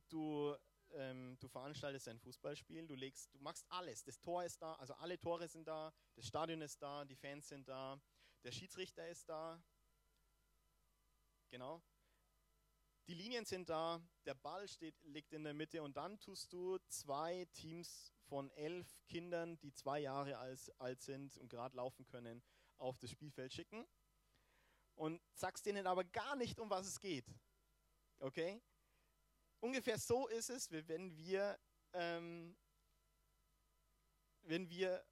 [0.09, 0.55] du,
[0.91, 4.93] ähm, du veranstaltest ein Fußballspiel, du, legst, du machst alles, das Tor ist da, also
[4.95, 7.99] alle Tore sind da, das Stadion ist da, die Fans sind da,
[8.43, 9.63] der Schiedsrichter ist da,
[11.51, 11.83] Genau.
[13.11, 16.77] Die Linien sind da, der Ball steht, liegt in der Mitte und dann tust du
[16.87, 22.41] zwei Teams von elf Kindern, die zwei Jahre alt, sind und gerade laufen können,
[22.77, 23.85] auf das Spielfeld schicken
[24.95, 27.25] und sagst denen aber gar nicht, um was es geht.
[28.19, 28.61] Okay?
[29.59, 31.59] Ungefähr so ist es, wenn wir,
[31.91, 32.55] ähm,
[34.43, 35.05] wenn wir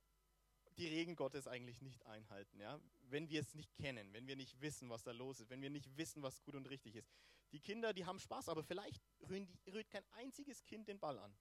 [0.78, 2.62] die Regeln Gottes eigentlich nicht einhalten.
[2.62, 2.80] Ja?
[3.12, 5.70] wenn wir es nicht kennen, wenn wir nicht wissen, was da los ist, wenn wir
[5.70, 7.12] nicht wissen, was gut und richtig ist.
[7.52, 11.36] Die Kinder, die haben Spaß, aber vielleicht rührt, kein einziges Kind den Ball an.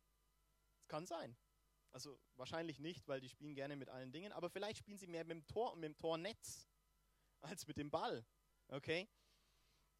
[0.77, 1.37] Das kann sein.
[1.90, 5.25] Also wahrscheinlich nicht, weil die spielen gerne mit allen Dingen, aber vielleicht spielen sie mehr
[5.25, 6.68] mit dem Tor und mit dem Tornetz
[7.40, 8.27] als mit dem Ball.
[8.68, 9.09] Okay?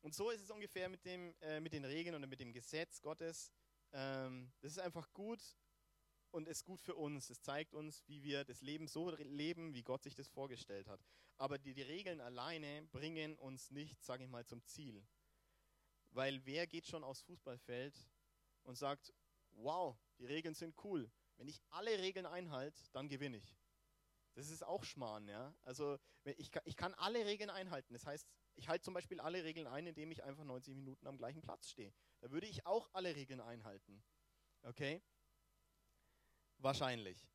[0.01, 3.01] Und so ist es ungefähr mit, dem, äh, mit den Regeln und mit dem Gesetz
[3.01, 3.53] Gottes.
[3.93, 5.41] Ähm, das ist einfach gut,
[6.31, 7.31] und ist gut für uns.
[7.31, 11.01] Es zeigt uns, wie wir das Leben so leben, wie Gott sich das vorgestellt hat.
[11.37, 15.07] Aber die, die Regeln alleine bringen uns nicht, sage ich mal, zum Ziel.
[16.11, 17.95] Weil wer geht schon aufs Fußballfeld
[18.63, 19.13] und sagt,
[19.53, 21.11] wow, die Regeln sind cool.
[21.37, 23.57] Wenn ich alle Regeln einhalte, dann gewinne ich.
[24.35, 25.55] Das ist auch Schmarrn, ja.
[25.63, 27.93] Also ich, ich kann alle Regeln einhalten.
[27.93, 31.17] Das heißt, ich halte zum Beispiel alle Regeln ein, indem ich einfach 90 Minuten am
[31.17, 31.93] gleichen Platz stehe.
[32.21, 34.03] Da würde ich auch alle Regeln einhalten.
[34.63, 35.03] Okay?
[36.59, 37.27] Wahrscheinlich.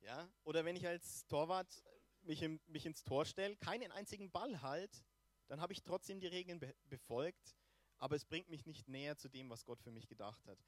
[0.00, 0.28] Ja?
[0.44, 1.82] Oder wenn ich als Torwart
[2.22, 5.04] mich, im, mich ins Tor stelle, keinen einzigen Ball halt,
[5.48, 7.56] dann habe ich trotzdem die Regeln be befolgt,
[8.02, 10.58] aber es bringt mich nicht näher zu dem, was Gott für mich gedacht hat.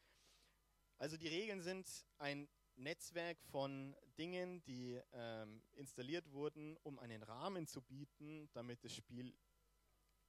[0.99, 7.66] Also die Regeln sind ein Netzwerk von Dingen, die ähm, installiert wurden, um einen Rahmen
[7.66, 9.35] zu bieten, damit das Spiel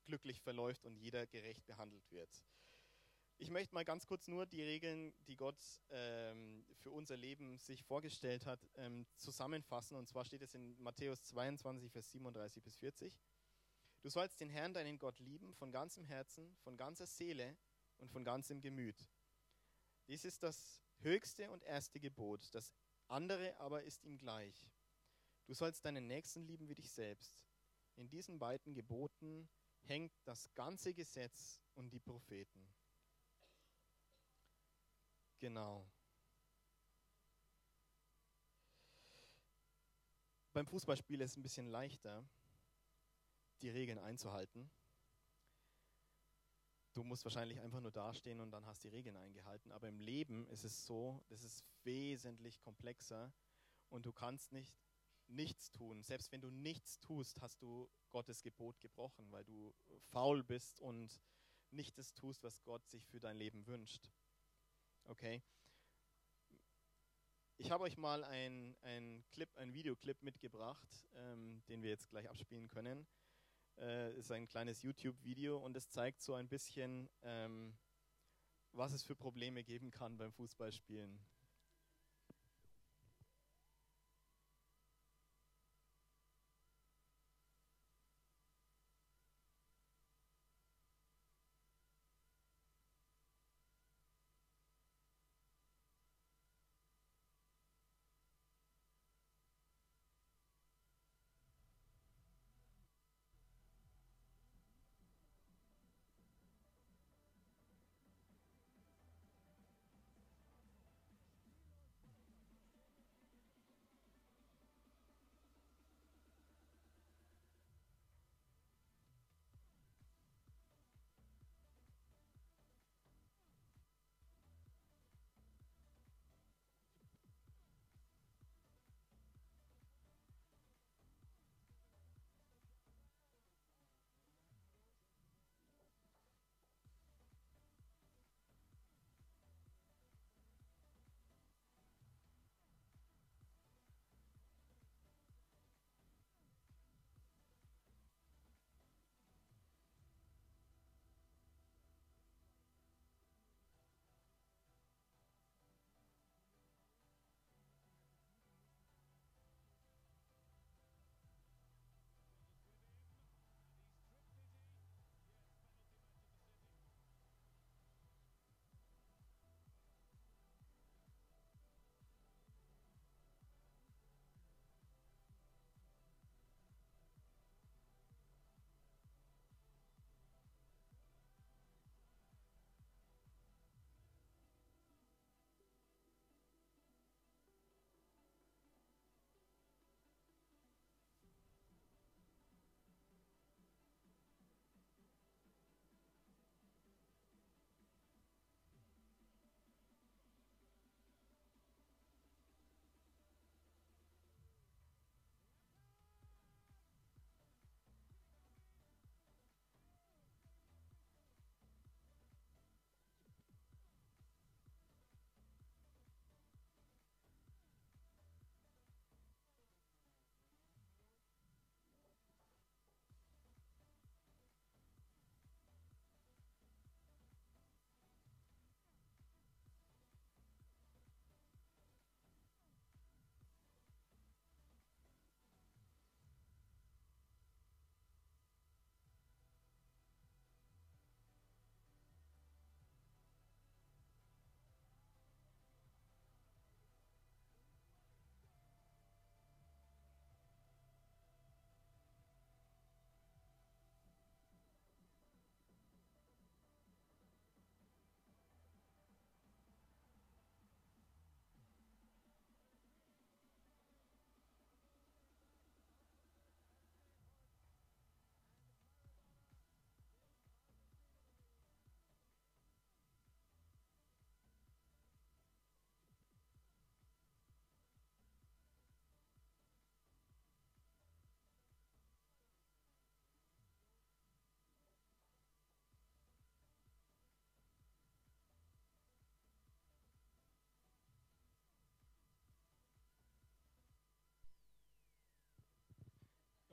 [0.08, 2.44] glücklich verläuft und jeder gerecht behandelt wird.
[3.38, 7.84] Ich möchte mal ganz kurz nur die Regeln, die Gott ähm, für unser Leben sich
[7.84, 9.96] vorgestellt hat, ähm, zusammenfassen.
[9.96, 13.14] Und zwar steht es in Matthäus 22, Vers 37 bis 40.
[14.06, 17.58] Du sollst den Herrn, deinen Gott, lieben von ganzem Herzen, von ganzer Seele
[17.98, 19.10] und von ganzem Gemüt.
[20.08, 22.54] Dies ist das höchste und erste Gebot.
[22.54, 22.72] Das
[23.08, 24.70] andere aber ist ihm gleich.
[25.48, 27.48] Du sollst deinen Nächsten lieben wie dich selbst.
[27.96, 29.50] In diesen beiden Geboten
[29.86, 32.72] hängt das ganze Gesetz und die Propheten.
[35.40, 35.84] Genau.
[40.54, 42.24] beim Fußballspiel ist es ein bisschen leichter,
[43.62, 44.70] die Regeln einzuhalten.
[46.94, 49.72] Du musst wahrscheinlich einfach nur dastehen und dann hast die Regeln eingehalten.
[49.72, 53.34] Aber im Leben ist es so, das ist wesentlich komplexer
[53.90, 54.74] und du kannst nicht
[55.28, 56.04] nichts tun.
[56.04, 59.74] Selbst wenn du nichts tust, hast du Gottes Gebot gebrochen, weil du
[60.12, 61.20] faul bist und
[61.72, 64.12] nicht das tust, was Gott sich für dein Leben wünscht.
[65.06, 65.44] Okay?
[67.58, 72.70] Ich habe euch mal ein, Clip, ein Videoclip mitgebracht, ähm, den wir jetzt gleich abspielen
[72.70, 73.08] können.
[73.78, 77.78] Äh, ist ein kleines YouTube-Video und es zeigt so ein bisschen, ähm,
[78.72, 81.20] was es für Probleme geben kann beim Fußballspielen.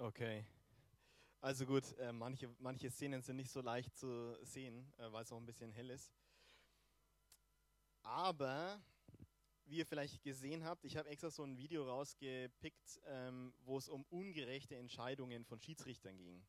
[0.03, 0.44] Okay.
[1.40, 5.30] Also gut, äh, manche, manche Szenen sind nicht so leicht zu sehen, äh, weil es
[5.30, 6.12] auch ein bisschen hell ist.
[8.03, 8.82] Aber,
[9.64, 13.88] wie ihr vielleicht gesehen habt, ich habe extra so ein Video rausgepickt, ähm, wo es
[13.88, 16.44] um ungerechte Entscheidungen von Schiedsrichtern ging.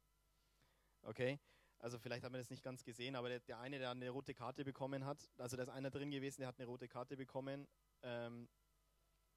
[1.04, 1.40] Okay?
[1.78, 4.34] Also vielleicht hat man das nicht ganz gesehen, aber der, der eine, der eine rote
[4.34, 7.68] Karte bekommen hat, also da ist einer drin gewesen, der hat eine rote Karte bekommen,
[8.02, 8.50] ähm,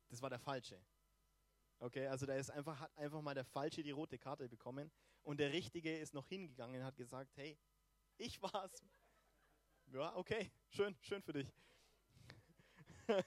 [0.09, 0.81] das war der Falsche.
[1.79, 4.91] Okay, also da ist einfach, hat einfach mal der Falsche die rote Karte bekommen
[5.23, 7.59] und der Richtige ist noch hingegangen und hat gesagt, hey,
[8.17, 8.83] ich war's.
[9.93, 11.53] Ja, okay, schön, schön für dich.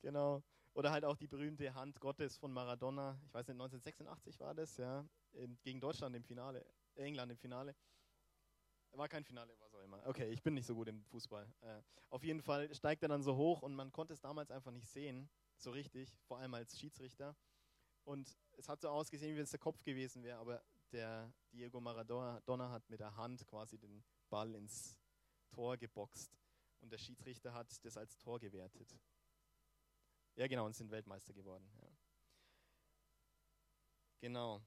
[0.00, 0.42] genau.
[0.74, 4.76] Oder halt auch die berühmte Hand Gottes von Maradona, ich weiß nicht, 1986 war das,
[4.76, 5.08] ja,
[5.62, 6.66] gegen Deutschland im Finale,
[6.96, 7.74] England im Finale.
[8.92, 10.06] War kein Finale, was auch immer.
[10.06, 11.46] Okay, ich bin nicht so gut im Fußball.
[11.60, 14.70] Äh, auf jeden Fall steigt er dann so hoch und man konnte es damals einfach
[14.70, 17.36] nicht sehen, so richtig, vor allem als Schiedsrichter.
[18.06, 21.80] Und es hat so ausgesehen, wie wenn es der Kopf gewesen wäre, aber der Diego
[21.80, 24.96] Maradona hat mit der Hand quasi den Ball ins
[25.50, 26.38] Tor geboxt
[26.80, 28.96] und der Schiedsrichter hat das als Tor gewertet.
[30.36, 31.68] Ja, genau, und sind Weltmeister geworden.
[31.82, 31.88] Ja.
[34.20, 34.62] Genau.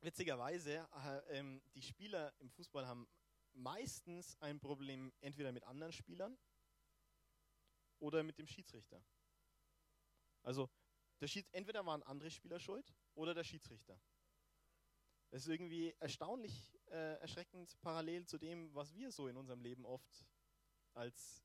[0.00, 3.08] Witzigerweise, äh, ähm, die Spieler im Fußball haben
[3.52, 6.38] meistens ein Problem entweder mit anderen Spielern
[7.98, 9.02] oder mit dem Schiedsrichter.
[10.44, 10.70] Also
[11.24, 13.98] der Schieds entweder waren andere Spieler schuld oder der Schiedsrichter.
[15.30, 19.86] Das ist irgendwie erstaunlich äh, erschreckend parallel zu dem, was wir so in unserem Leben
[19.86, 20.28] oft
[20.92, 21.42] als,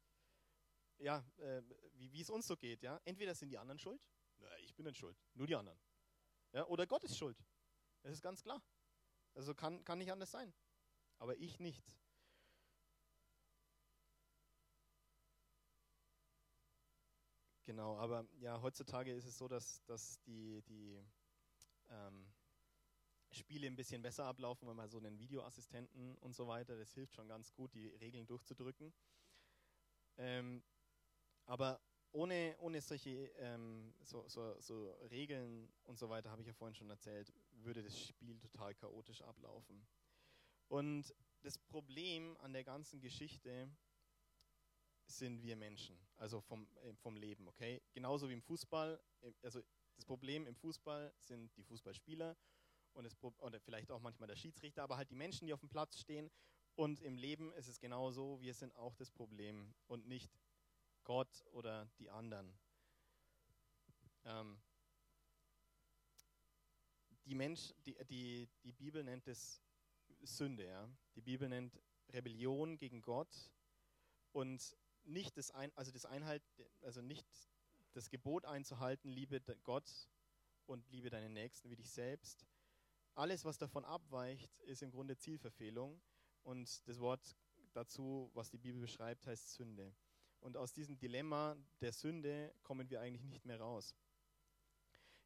[0.97, 1.63] ja, äh,
[1.93, 2.83] wie, es uns so geht.
[2.83, 2.99] Ja?
[3.05, 4.05] Entweder sind die anderen schuld,
[4.39, 5.79] na, ich bin nicht schuld, nur die anderen.
[6.51, 6.65] Ja?
[6.65, 7.41] Oder Gott ist schuld.
[8.01, 8.61] Das ist ganz klar.
[9.33, 10.53] Also kann, kann nicht anders sein.
[11.19, 11.85] Aber ich nicht.
[17.69, 20.99] Genau, aber ja, heutzutage ist es so, dass, dass die, die
[21.91, 22.25] ähm,
[23.29, 27.13] Spiele ein bisschen besser ablaufen, wenn man so einen Videoassistenten und so weiter, das hilft
[27.13, 28.91] schon ganz gut, die Regeln durchzudrücken.
[30.17, 30.63] Ähm,
[31.45, 31.79] aber
[32.11, 36.73] ohne, ohne solche ähm, so, so, so Regeln und so weiter, habe ich ja vorhin
[36.73, 39.87] schon erzählt, würde das Spiel total chaotisch ablaufen.
[40.69, 41.13] Und
[41.43, 43.69] das Problem an der ganzen Geschichte
[45.09, 47.81] sind wir Menschen, also vom, äh, vom Leben, okay?
[47.93, 49.61] Genauso wie im Fußball, äh, also
[49.95, 52.37] das Problem im Fußball sind die Fußballspieler
[52.93, 55.69] und das, oder vielleicht auch manchmal der Schiedsrichter, aber halt die Menschen, die auf dem
[55.69, 56.29] Platz stehen.
[56.75, 60.31] Und im Leben ist es genauso, wir sind auch das Problem und nicht
[61.03, 62.57] Gott oder die anderen.
[64.23, 64.61] Ähm,
[67.25, 69.61] die, Mensch, die, die, die Bibel nennt es
[70.21, 70.89] Sünde, ja.
[71.15, 73.51] Die Bibel nennt Rebellion gegen Gott
[74.31, 74.77] und
[75.09, 76.43] nicht das Ein, also das Einhalt,
[76.81, 77.27] also nicht
[77.93, 80.07] das Gebot einzuhalten, liebe Gott
[80.65, 82.45] und liebe deinen Nächsten wie dich selbst.
[83.15, 85.99] Alles, was davon abweicht, ist im Grunde Zielverfehlung
[86.43, 87.35] und das Wort
[87.73, 89.93] dazu, was die Bibel beschreibt, heißt Sünde.
[90.39, 93.95] Und aus diesem Dilemma der Sünde kommen wir eigentlich nicht mehr raus.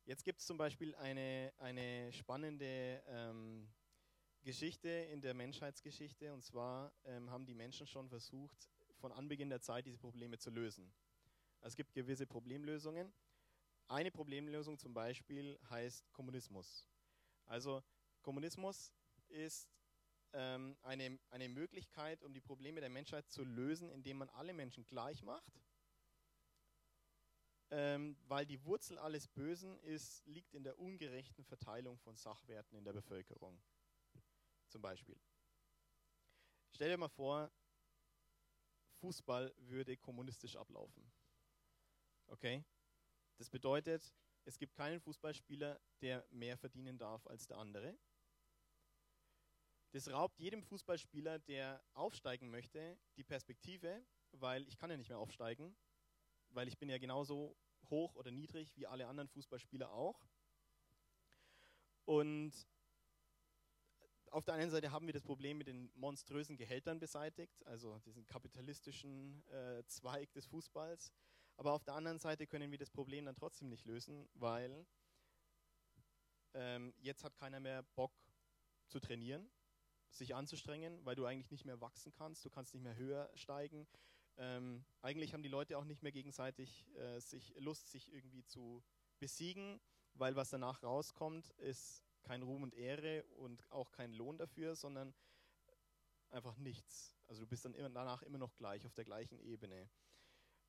[0.06, 3.70] Jetzt gibt es zum Beispiel eine, eine spannende ähm,
[4.42, 6.34] Geschichte in der Menschheitsgeschichte.
[6.34, 8.70] Und zwar ähm, haben die Menschen schon versucht,
[9.04, 10.94] von Anbeginn der Zeit diese Probleme zu lösen.
[11.60, 13.14] Es gibt gewisse Problemlösungen.
[13.90, 16.88] Eine Problemlösung zum Beispiel heißt Kommunismus.
[17.44, 17.84] Also
[18.22, 18.94] Kommunismus
[19.28, 19.70] ist
[20.32, 24.86] ähm, eine, eine Möglichkeit, um die Probleme der Menschheit zu lösen, indem man alle Menschen
[24.86, 25.62] gleich macht.
[27.72, 32.86] Ähm, weil die Wurzel alles Bösen ist, liegt in der ungerechten Verteilung von Sachwerten in
[32.86, 33.62] der Bevölkerung.
[34.70, 35.20] Zum Beispiel.
[36.72, 37.52] Stell dir mal vor,
[39.04, 41.12] Fußball würde kommunistisch ablaufen.
[42.28, 42.64] Okay?
[43.36, 47.98] Das bedeutet, es gibt keinen Fußballspieler, der mehr verdienen darf als der andere.
[49.92, 55.20] Das raubt jedem Fußballspieler, der aufsteigen möchte, die Perspektive, weil ich kann ja nicht mehr
[55.20, 55.76] aufsteigen,
[56.52, 57.58] weil ich bin ja genauso
[57.90, 60.26] hoch oder niedrig wie alle anderen Fußballspieler auch.
[62.06, 62.54] Und
[64.34, 68.26] auf der einen Seite haben wir das Problem mit den monströsen Gehältern beseitigt, also diesen
[68.26, 71.14] kapitalistischen äh, Zweig des Fußballs.
[71.56, 74.88] Aber auf der anderen Seite können wir das Problem dann trotzdem nicht lösen, weil
[76.56, 78.12] ähm, jetzt hat keiner mehr Bock
[78.88, 79.48] zu trainieren,
[80.10, 83.88] sich anzustrengen, weil du eigentlich nicht mehr wachsen kannst, du kannst nicht mehr höher steigen.
[84.38, 88.84] Ähm, eigentlich haben die Leute auch nicht mehr gegenseitig äh, sich Lust, sich irgendwie zu
[89.20, 89.80] besiegen,
[90.16, 95.14] weil was danach rauskommt, ist kein Ruhm und Ehre und auch kein Lohn dafür, sondern
[96.30, 97.16] einfach nichts.
[97.28, 99.90] Also du bist dann immer, danach immer noch gleich, auf der gleichen Ebene.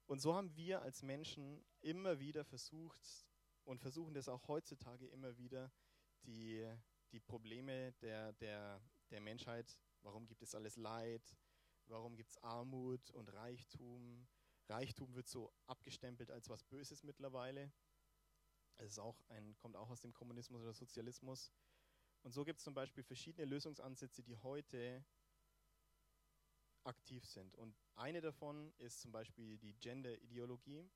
[0.07, 3.27] Und so haben wir als Menschen immer wieder versucht
[3.65, 5.73] und versuchen das auch heutzutage immer wieder,
[6.25, 6.67] die,
[7.13, 8.81] die Probleme der, der,
[9.11, 11.37] der Menschheit, warum gibt es alles Leid,
[11.87, 14.27] warum gibt es Armut und Reichtum.
[14.69, 17.73] Reichtum wird so abgestempelt als was Böses mittlerweile.
[18.77, 21.53] Es ist auch ein, kommt auch aus dem Kommunismus oder Sozialismus.
[22.23, 25.05] Und so gibt es zum Beispiel verschiedene Lösungsansätze, die heute
[26.85, 27.55] aktiv sind.
[27.57, 30.91] Und eine davon ist zum Beispiel die Gender-Ideologie.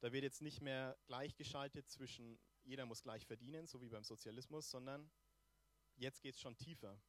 [0.00, 4.70] Da wird jetzt nicht mehr gleichgeschaltet zwischen jeder muss gleich verdienen, so wie beim Sozialismus,
[4.70, 5.10] sondern
[5.96, 7.00] jetzt geht es schon tiefer.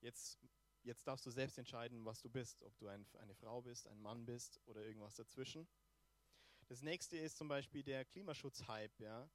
[0.00, 0.38] Jetzt,
[0.82, 4.00] jetzt darfst du selbst entscheiden, was du bist, ob du ein, eine Frau bist, ein
[4.00, 5.68] Mann bist oder irgendwas dazwischen.
[6.68, 9.04] Das nächste ist zum Beispiel der Klimaschutzhype.
[9.04, 9.28] Ja?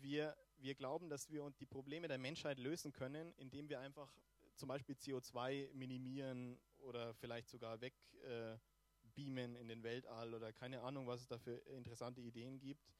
[0.00, 4.12] Wir, wir glauben, dass wir die Probleme der Menschheit lösen können, indem wir einfach
[4.56, 11.06] zum Beispiel CO2 minimieren oder vielleicht sogar wegbeamen äh, in den Weltall oder keine Ahnung,
[11.06, 12.92] was es da für interessante Ideen gibt.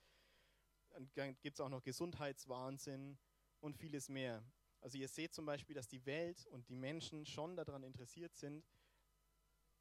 [1.14, 3.18] Dann gibt es auch noch Gesundheitswahnsinn
[3.60, 4.44] und vieles mehr.
[4.80, 8.64] Also ihr seht zum Beispiel, dass die Welt und die Menschen schon daran interessiert sind,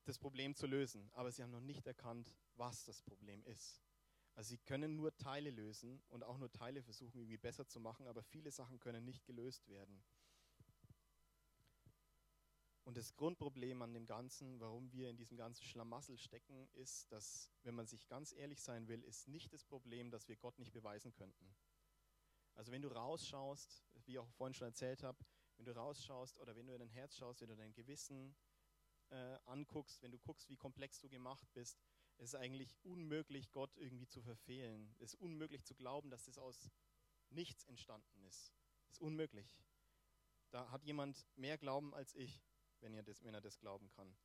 [0.03, 3.82] das Problem zu lösen, aber sie haben noch nicht erkannt, was das Problem ist.
[4.36, 8.08] Also sie können nur Teile lösen und auch nur Teile versuchen, irgendwie besser zu machen,
[8.08, 10.03] aber viele Sachen können nicht gelöst werden.
[12.84, 17.51] Und das Grundproblem an dem Ganzen, warum wir in diesem ganzen Schlamassel stecken, ist, dass,
[17.64, 20.72] wenn man sich ganz ehrlich sein will, ist nicht das Problem, dass wir Gott nicht
[20.72, 21.53] beweisen könnten.
[22.53, 25.18] Also wenn du rausschaust, wie ich auch vorhin schon erzählt habe,
[25.58, 28.36] wenn du rausschaust oder wenn du in dein Herz schaust, wenn du dein Gewissen
[29.10, 31.82] äh, anguckst, wenn du guckst, wie komplex du gemacht bist,
[32.18, 34.95] ist es eigentlich unmöglich, Gott irgendwie zu verfehlen.
[34.99, 36.72] Es ist unmöglich zu glauben, dass das aus
[37.30, 38.53] nichts entstanden ist.
[38.88, 39.57] Es ist unmöglich.
[40.51, 42.41] Da hat jemand mehr Glauben als ich
[42.82, 44.15] wenn, ihr das, wenn er das glauben kann.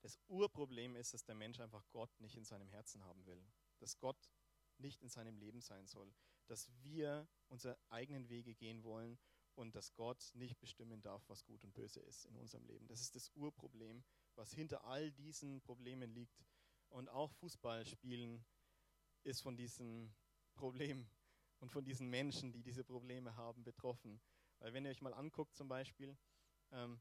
[0.00, 3.44] Das Urproblem ist, dass der Mensch einfach Gott nicht in seinem Herzen haben will.
[3.78, 4.30] Dass Gott
[4.78, 6.12] nicht in seinem Leben sein soll.
[6.48, 9.18] Dass wir unsere eigenen Wege gehen wollen
[9.54, 12.88] und dass Gott nicht bestimmen darf, was gut und böse ist in unserem Leben.
[12.88, 14.02] Das ist das Urproblem,
[14.36, 16.44] was hinter all diesen Problemen liegt.
[16.88, 18.44] Und auch Fußballspielen
[19.24, 20.14] ist von diesem
[20.54, 21.08] Problem
[21.60, 24.20] und von diesen Menschen, die diese Probleme haben, betroffen.
[24.58, 26.16] Weil wenn ihr euch mal anguckt zum Beispiel,
[26.70, 27.00] ähm,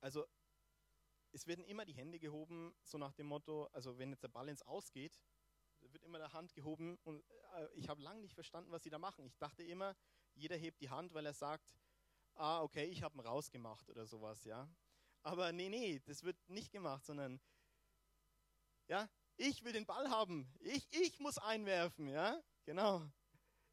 [0.00, 0.26] also
[1.32, 4.48] es werden immer die Hände gehoben, so nach dem Motto, also wenn jetzt der Ball
[4.48, 5.22] ins Ausgeht,
[5.80, 7.24] wird immer der Hand gehoben und
[7.54, 9.24] äh, ich habe lange nicht verstanden, was sie da machen.
[9.24, 9.96] Ich dachte immer,
[10.34, 11.74] jeder hebt die Hand, weil er sagt,
[12.34, 14.68] ah, okay, ich habe ihn rausgemacht oder sowas, ja.
[15.22, 17.40] Aber nee, nee, das wird nicht gemacht, sondern,
[18.88, 23.02] ja, ich will den Ball haben, ich, ich muss einwerfen, ja, genau.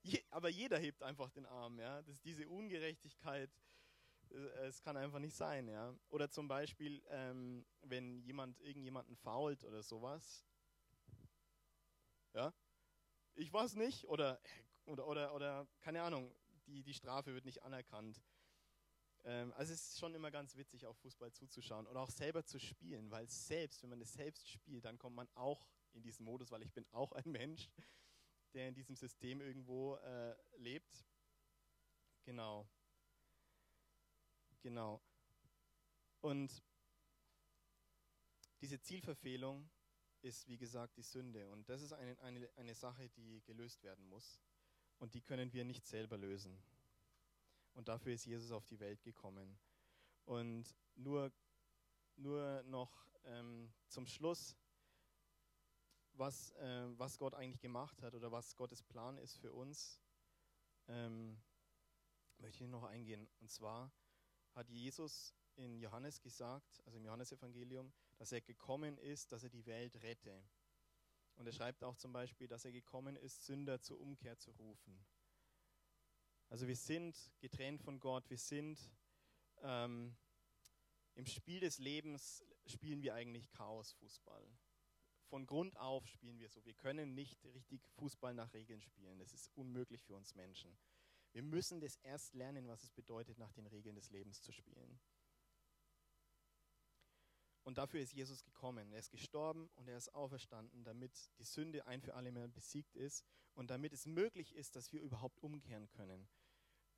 [0.01, 2.01] Je, aber jeder hebt einfach den Arm, ja.
[2.03, 3.51] Das diese Ungerechtigkeit.
[4.31, 5.93] Äh, es kann einfach nicht sein, ja.
[6.09, 10.45] Oder zum Beispiel, ähm, wenn jemand irgendjemanden fault oder sowas,
[12.33, 12.53] ja.
[13.35, 14.39] Ich weiß nicht, oder,
[14.85, 16.33] oder, oder, oder keine Ahnung,
[16.67, 18.21] die, die Strafe wird nicht anerkannt.
[19.29, 22.59] Ähm, also es ist schon immer ganz witzig, auf Fußball zuzuschauen und auch selber zu
[22.59, 26.49] spielen, weil selbst, wenn man es selbst spielt, dann kommt man auch in diesen Modus,
[26.49, 27.69] weil ich bin auch ein Mensch
[28.53, 31.05] der in diesem System irgendwo äh, lebt.
[32.23, 32.67] Genau.
[34.61, 35.01] Genau.
[36.21, 36.63] Und
[38.61, 39.69] diese Zielverfehlung
[40.21, 41.47] ist, wie gesagt, die Sünde.
[41.49, 44.41] Und das ist eine, eine, eine Sache, die gelöst werden muss.
[44.97, 46.61] Und die können wir nicht selber lösen.
[47.79, 49.57] Und dafür ist Jesus auf die Welt gekommen.
[50.25, 51.31] Und nur,
[52.17, 54.57] nur noch ähm, zum Schluss
[56.11, 60.01] was, äh, was Gott eigentlich gemacht hat oder was Gottes Plan ist für uns,
[60.89, 61.41] ähm,
[62.39, 63.29] möchte ich noch eingehen.
[63.39, 63.93] Und zwar
[64.55, 69.65] hat Jesus in Johannes gesagt, also im Johannesevangelium, dass er gekommen ist, dass er die
[69.65, 70.43] Welt rette.
[71.35, 75.01] Und er schreibt auch zum Beispiel, dass er gekommen ist, Sünder zur Umkehr zu rufen.
[76.49, 78.79] Also wir sind getrennt von Gott, wir sind
[79.61, 80.15] ähm,
[81.15, 84.47] im Spiel des Lebens, spielen wir eigentlich Chaosfußball
[85.29, 86.65] von Grund auf spielen wir so.
[86.65, 89.19] Wir können nicht richtig Fußball nach Regeln spielen.
[89.19, 90.77] Das ist unmöglich für uns Menschen.
[91.31, 94.99] Wir müssen das erst lernen, was es bedeutet, nach den Regeln des Lebens zu spielen.
[97.63, 98.91] Und dafür ist Jesus gekommen.
[98.91, 102.95] Er ist gestorben und er ist auferstanden, damit die Sünde ein für alle Mal besiegt
[102.95, 103.23] ist
[103.53, 106.27] und damit es möglich ist, dass wir überhaupt umkehren können.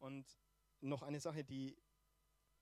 [0.02, 0.38] Und
[0.82, 1.78] noch eine Sache, die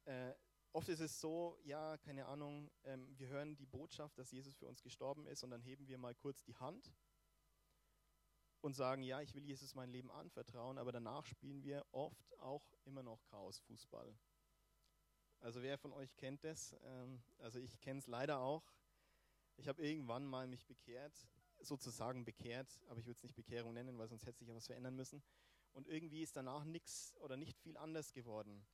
[0.06, 0.34] äh,
[0.72, 4.68] Oft ist es so, ja, keine Ahnung, ähm, wir hören die Botschaft, dass Jesus für
[4.68, 6.94] uns gestorben ist und dann heben wir mal kurz die Hand
[8.62, 12.72] und sagen, ja, ich will Jesus mein Leben anvertrauen, aber danach spielen wir oft auch
[12.86, 14.16] immer noch Chaos-Fußball.
[15.40, 16.76] Also wer von euch kennt das?
[16.84, 18.72] Ähm, also ich kenne es leider auch.
[19.56, 21.28] Ich habe irgendwann mal mich bekehrt,
[21.62, 24.68] sozusagen bekehrt, aber ich würde es nicht Bekehrung nennen, weil sonst hätte sich ja was
[24.68, 25.24] verändern müssen.
[25.74, 28.66] Und irgendwie ist danach nichts oder nicht viel anders geworden.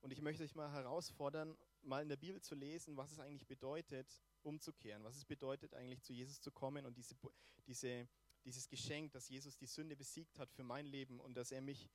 [0.00, 3.46] Und ich möchte euch mal herausfordern, mal in der Bibel zu lesen, was es eigentlich
[3.46, 5.02] bedeutet, umzukehren.
[5.02, 7.16] Was es bedeutet, eigentlich zu Jesus zu kommen und diese,
[7.66, 8.08] diese,
[8.44, 11.88] dieses Geschenk, dass Jesus die Sünde besiegt hat für mein Leben und dass er mich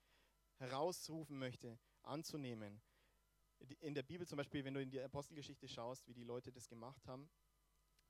[0.58, 2.82] herausrufen möchte, anzunehmen.
[3.80, 6.68] In der Bibel zum Beispiel, wenn du in die Apostelgeschichte schaust, wie die Leute das
[6.68, 7.30] gemacht haben,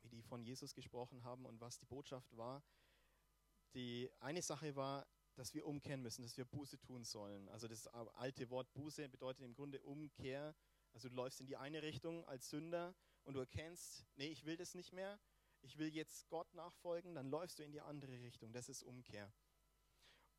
[0.01, 2.63] wie die von Jesus gesprochen haben und was die Botschaft war.
[3.73, 7.47] Die eine Sache war, dass wir umkehren müssen, dass wir Buße tun sollen.
[7.49, 10.55] Also das alte Wort Buße bedeutet im Grunde Umkehr.
[10.91, 14.57] Also du läufst in die eine Richtung als Sünder und du erkennst, nee, ich will
[14.57, 15.19] das nicht mehr,
[15.61, 18.51] ich will jetzt Gott nachfolgen, dann läufst du in die andere Richtung.
[18.53, 19.31] Das ist Umkehr.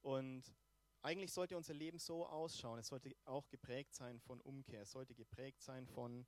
[0.01, 0.55] Und
[1.03, 2.79] eigentlich sollte unser Leben so ausschauen.
[2.79, 4.83] Es sollte auch geprägt sein von Umkehr.
[4.83, 6.27] Es sollte geprägt sein von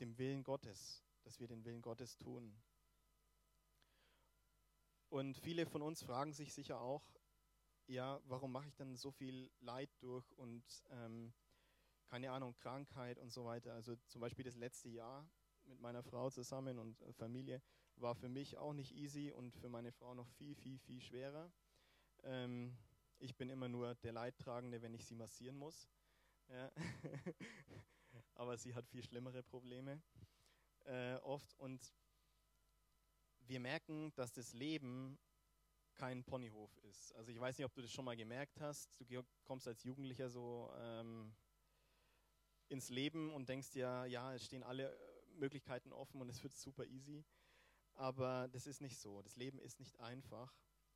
[0.00, 2.60] dem Willen Gottes, dass wir den Willen Gottes tun.
[5.10, 7.02] Und viele von uns fragen sich sicher auch,
[7.86, 11.32] ja, warum mache ich dann so viel Leid durch und ähm,
[12.06, 13.72] keine Ahnung, Krankheit und so weiter.
[13.72, 15.26] Also zum Beispiel das letzte Jahr
[15.64, 17.62] mit meiner Frau zusammen und äh, Familie
[17.96, 21.50] war für mich auch nicht easy und für meine Frau noch viel, viel, viel schwerer.
[22.22, 22.76] Ähm,
[23.18, 25.88] ich bin immer nur der Leidtragende, wenn ich sie massieren muss.
[26.48, 26.70] Ja.
[28.34, 30.00] Aber sie hat viel schlimmere Probleme
[30.84, 31.54] äh, oft.
[31.58, 31.92] Und
[33.48, 35.18] wir merken, dass das Leben
[35.94, 37.12] kein Ponyhof ist.
[37.14, 38.90] Also ich weiß nicht, ob du das schon mal gemerkt hast.
[39.00, 41.34] Du kommst als Jugendlicher so ähm,
[42.68, 44.96] ins Leben und denkst dir, ja, es stehen alle
[45.34, 47.24] Möglichkeiten offen und es wird super easy.
[47.94, 49.22] Aber das ist nicht so.
[49.22, 50.54] Das Leben ist nicht einfach.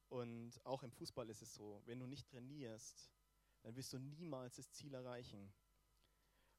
[0.08, 3.10] Und auch im Fußball ist es so, wenn du nicht trainierst,
[3.62, 5.52] dann wirst du niemals das Ziel erreichen.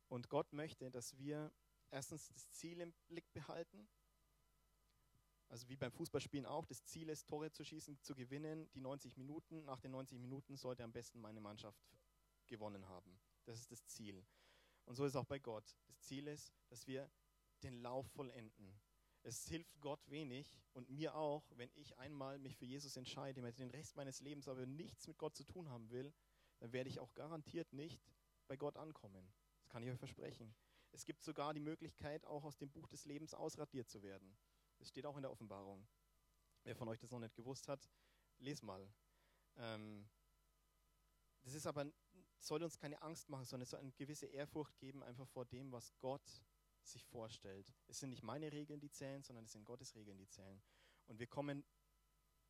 [0.08, 1.54] Und Gott möchte, dass wir
[1.91, 3.88] erstens das Ziel im Blick behalten.
[5.54, 9.18] Also wie beim Fußballspielen auch, das Ziel ist, Tore zu schießen, zu gewinnen, die 90
[9.18, 9.64] Minuten.
[9.66, 11.80] Nach den 90 Minuten sollte am besten meine Mannschaft
[12.47, 13.20] gewonnen haben.
[13.45, 14.26] Das ist das Ziel.
[14.86, 15.78] Und so ist auch bei Gott.
[15.86, 17.08] Das Ziel ist, dass wir
[17.62, 18.82] den Lauf vollenden.
[19.22, 23.60] Es hilft Gott wenig und mir auch, wenn ich einmal mich für Jesus entscheide, mit
[23.60, 26.16] den Rest meines Lebens aber nichts mit Gott zu tun haben will,
[26.62, 28.01] dann werde ich auch garantiert nicht
[28.47, 29.32] bei Gott ankommen.
[29.60, 30.56] Das kann ich euch versprechen.
[30.93, 34.36] Es gibt sogar die Möglichkeit, auch aus dem Buch des Lebens ausradiert zu werden.
[34.84, 35.88] Das steht auch in der Offenbarung.
[36.66, 37.90] Wer von euch das noch nicht gewusst hat,
[38.40, 38.86] les mal.
[39.56, 40.10] Ähm,
[41.42, 41.90] das ist aber,
[42.38, 45.72] soll uns keine Angst machen, sondern es soll eine gewisse Ehrfurcht geben, einfach vor dem,
[45.72, 46.44] was Gott
[46.82, 47.74] sich vorstellt.
[47.88, 50.62] Es sind nicht meine Regeln, die zählen, sondern es sind Gottes Regeln, die zählen.
[51.06, 51.64] Und wir kommen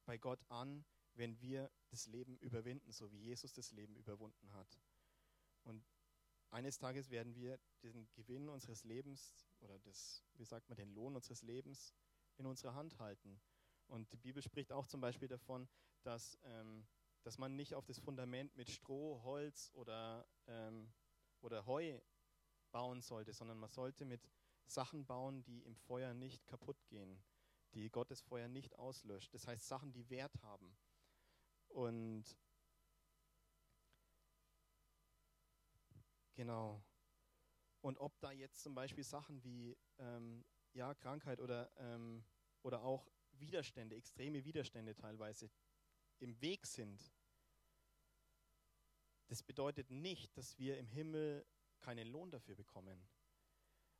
[0.05, 4.79] bei Gott an, wenn wir das Leben überwinden, so wie Jesus das Leben überwunden hat.
[5.65, 5.85] Und
[6.49, 11.15] eines Tages werden wir den Gewinn unseres Lebens oder das, wie sagt man, den Lohn
[11.15, 11.93] unseres Lebens
[12.37, 13.39] in unserer Hand halten.
[13.87, 15.67] Und die Bibel spricht auch zum Beispiel davon,
[16.03, 16.87] dass, ähm,
[17.23, 20.91] dass man nicht auf das Fundament mit Stroh, Holz oder, ähm,
[21.41, 21.99] oder Heu
[22.71, 24.29] bauen sollte, sondern man sollte mit
[24.65, 27.21] Sachen bauen, die im Feuer nicht kaputt gehen,
[27.73, 29.33] die Gottes Feuer nicht auslöscht.
[29.33, 30.75] Das heißt Sachen, die Wert haben.
[31.69, 32.37] Und
[36.33, 36.83] genau.
[37.81, 42.23] Und ob da jetzt zum Beispiel Sachen wie ähm, ja, Krankheit oder, ähm,
[42.61, 45.49] oder auch Widerstände, extreme Widerstände teilweise
[46.19, 47.13] im Weg sind,
[49.27, 51.45] das bedeutet nicht, dass wir im Himmel
[51.79, 53.07] keinen Lohn dafür bekommen.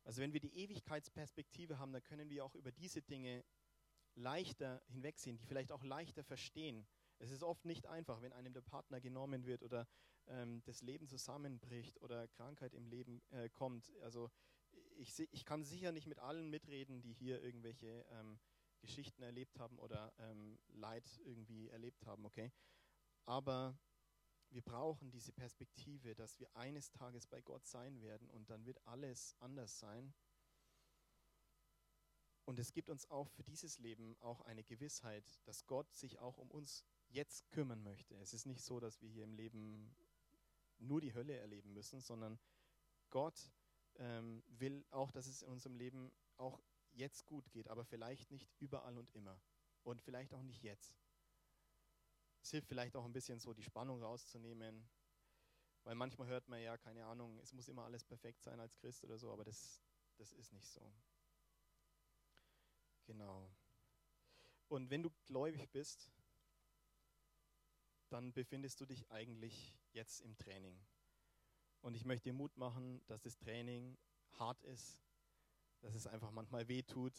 [0.04, 3.44] Also wenn wir die Ewigkeitsperspektive haben, dann können wir auch über diese Dinge
[4.14, 6.86] leichter hinwegsehen, die vielleicht auch leichter verstehen.
[7.18, 9.88] Es ist oft nicht einfach, wenn einem der Partner genommen wird oder
[10.26, 13.92] ähm, das Leben zusammenbricht oder Krankheit im Leben äh, kommt.
[14.02, 14.30] Also
[14.96, 18.38] ich, ich, kann sicher nicht mit allen mitreden, die hier irgendwelche ähm,
[18.80, 22.52] Geschichten erlebt haben oder ähm, Leid irgendwie erlebt haben, okay?
[23.26, 23.78] Aber
[24.50, 28.80] wir brauchen diese Perspektive, dass wir eines Tages bei Gott sein werden und dann wird
[28.86, 30.14] alles anders sein.
[32.44, 36.36] Und es gibt uns auch für dieses Leben auch eine Gewissheit, dass Gott sich auch
[36.36, 38.14] um uns jetzt kümmern möchte.
[38.16, 39.96] Es ist nicht so, dass wir hier im Leben
[40.78, 42.38] nur die Hölle erleben müssen, sondern
[43.10, 43.50] Gott
[43.98, 46.60] ähm, will auch, dass es in unserem Leben auch
[46.92, 49.40] jetzt gut geht, aber vielleicht nicht überall und immer.
[49.82, 50.98] Und vielleicht auch nicht jetzt.
[52.42, 54.88] Es hilft vielleicht auch ein bisschen so, die Spannung rauszunehmen,
[55.84, 59.04] weil manchmal hört man ja, keine Ahnung, es muss immer alles perfekt sein als Christ
[59.04, 59.82] oder so, aber das,
[60.16, 60.92] das ist nicht so.
[63.04, 63.50] Genau.
[64.68, 66.10] Und wenn du gläubig bist,
[68.08, 70.78] dann befindest du dich eigentlich jetzt im Training.
[71.84, 73.98] Und ich möchte dir Mut machen, dass das Training
[74.38, 75.04] hart ist,
[75.82, 77.12] dass es einfach manchmal weh tut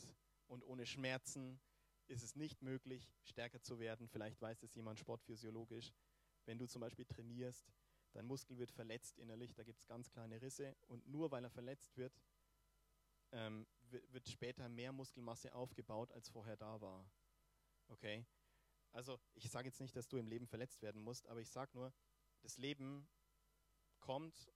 [0.47, 1.61] und ohne Schmerzen
[2.07, 4.07] ist es nicht möglich, stärker zu werden.
[4.07, 5.93] Vielleicht weiß das jemand sportphysiologisch.
[6.45, 7.71] Wenn du zum Beispiel trainierst,
[8.13, 11.51] dein Muskel wird verletzt innerlich, da gibt es ganz kleine Risse und nur weil er
[11.51, 12.19] verletzt wird,
[13.33, 17.07] ähm, wird später mehr Muskelmasse aufgebaut, als vorher da war.
[17.89, 18.25] Okay?
[18.93, 21.69] Also ich sage jetzt nicht, dass du im Leben verletzt werden musst, aber ich sage
[21.75, 21.93] nur,
[22.41, 23.07] das Leben
[24.05, 24.51] kommt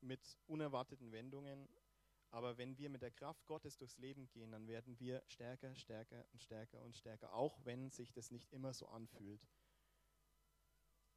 [0.00, 1.68] mit unerwarteten Wendungen
[2.30, 6.26] aber wenn wir mit der Kraft Gottes durchs Leben gehen, dann werden wir stärker, stärker
[6.32, 9.48] und stärker und stärker, auch wenn sich das nicht immer so anfühlt.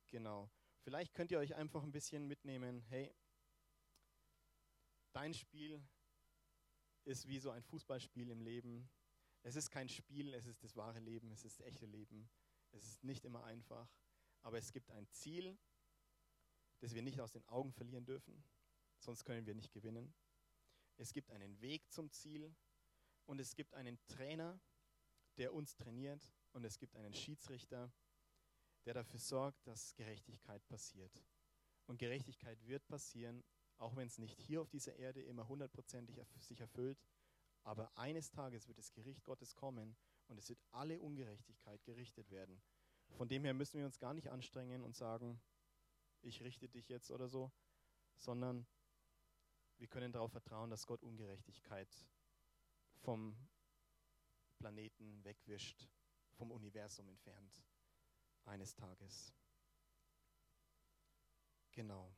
[0.07, 0.49] Genau.
[0.83, 3.13] Vielleicht könnt ihr euch einfach ein bisschen mitnehmen, hey,
[5.11, 5.81] dein Spiel
[7.03, 8.89] ist wie so ein Fußballspiel im Leben.
[9.43, 12.29] Es ist kein Spiel, es ist das wahre Leben, es ist das echte Leben.
[12.71, 13.89] Es ist nicht immer einfach,
[14.43, 15.57] aber es gibt ein Ziel,
[16.81, 18.43] das wir nicht aus den Augen verlieren dürfen,
[18.99, 20.13] sonst können wir nicht gewinnen.
[20.97, 22.53] Es gibt einen Weg zum Ziel
[23.25, 24.59] und es gibt einen Trainer,
[25.37, 27.91] der uns trainiert und es gibt einen Schiedsrichter,
[28.85, 31.23] der dafür sorgt, dass Gerechtigkeit passiert.
[31.85, 33.43] Und Gerechtigkeit wird passieren,
[33.77, 37.01] auch wenn es nicht hier auf dieser Erde immer hundertprozentig sich erfüllt.
[37.63, 39.95] Aber eines Tages wird das Gericht Gottes kommen
[40.27, 42.61] und es wird alle Ungerechtigkeit gerichtet werden.
[43.09, 45.41] Von dem her müssen wir uns gar nicht anstrengen und sagen,
[46.23, 47.51] ich richte dich jetzt oder so,
[48.17, 48.65] sondern
[49.77, 51.89] wir können darauf vertrauen, dass Gott Ungerechtigkeit
[52.99, 53.35] vom
[54.57, 55.87] Planeten wegwischt,
[56.33, 57.63] vom Universum entfernt,
[58.45, 59.33] eines Tages.
[61.71, 62.13] Genau.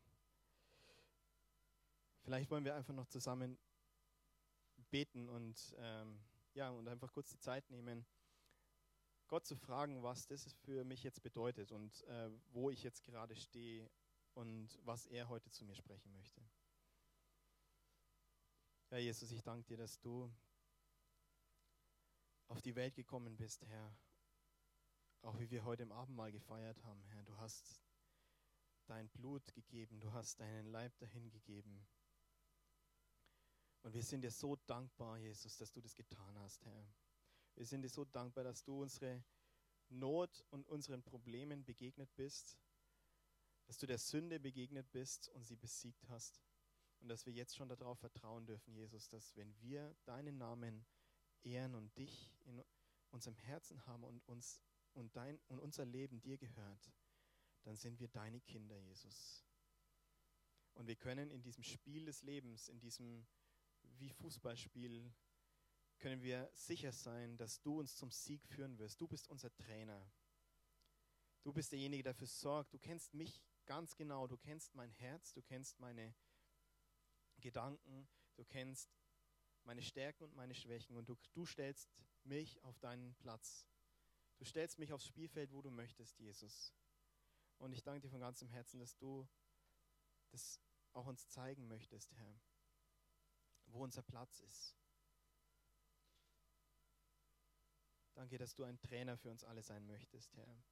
[2.23, 3.57] Vielleicht wollen wir einfach noch zusammen
[4.89, 6.19] beten und, ähm,
[6.53, 8.05] ja, und einfach kurz die Zeit nehmen,
[9.33, 13.35] Gott zu fragen, was das für mich jetzt bedeutet und äh, wo ich jetzt gerade
[13.35, 13.89] stehe
[14.35, 16.39] und was er heute zu mir sprechen möchte.
[18.91, 20.31] Ja, Jesus, ich danke dir, dass du
[22.47, 23.97] auf die Welt gekommen bist, Herr.
[25.23, 27.23] Auch wie wir heute im Abendmahl gefeiert haben, Herr.
[27.23, 27.81] Du hast
[28.85, 31.87] dein Blut gegeben, du hast deinen Leib dahin gegeben.
[33.81, 36.85] Und wir sind dir so dankbar, Jesus, dass du das getan hast, Herr.
[37.55, 39.23] Wir sind dir so dankbar, dass du unsere
[39.89, 42.57] Not und unseren Problemen begegnet bist,
[43.65, 46.41] dass du der Sünde begegnet bist und sie besiegt hast.
[46.99, 50.85] Und dass wir jetzt schon darauf vertrauen dürfen, Jesus, dass wenn wir deinen Namen
[51.43, 52.63] ehren und dich in
[53.11, 54.61] unserem Herzen haben und, uns,
[54.93, 56.91] und, dein, und unser Leben dir gehört,
[57.63, 59.45] dann sind wir deine Kinder, Jesus.
[60.73, 63.25] Und wir können in diesem Spiel des Lebens, in diesem
[63.97, 65.13] wie Fußballspiel,
[66.03, 68.99] können wir sicher sein, dass du uns zum Sieg führen wirst.
[68.99, 70.05] Du bist unser Trainer.
[71.43, 72.73] Du bist derjenige, der dafür sorgt.
[72.73, 74.27] Du kennst mich ganz genau.
[74.27, 75.31] Du kennst mein Herz.
[75.31, 76.13] Du kennst meine
[77.39, 78.09] Gedanken.
[78.35, 78.89] Du kennst
[79.63, 80.97] meine Stärken und meine Schwächen.
[80.97, 81.89] Und du, du stellst
[82.25, 83.65] mich auf deinen Platz.
[84.39, 86.73] Du stellst mich aufs Spielfeld, wo du möchtest, Jesus.
[87.59, 89.25] Und ich danke dir von ganzem Herzen, dass du
[90.31, 90.59] das
[90.91, 92.41] auch uns zeigen möchtest, Herr,
[93.67, 94.82] wo unser Platz ist.
[98.15, 100.63] Danke, dass du ein Trainer für uns alle sein möchtest, Herr.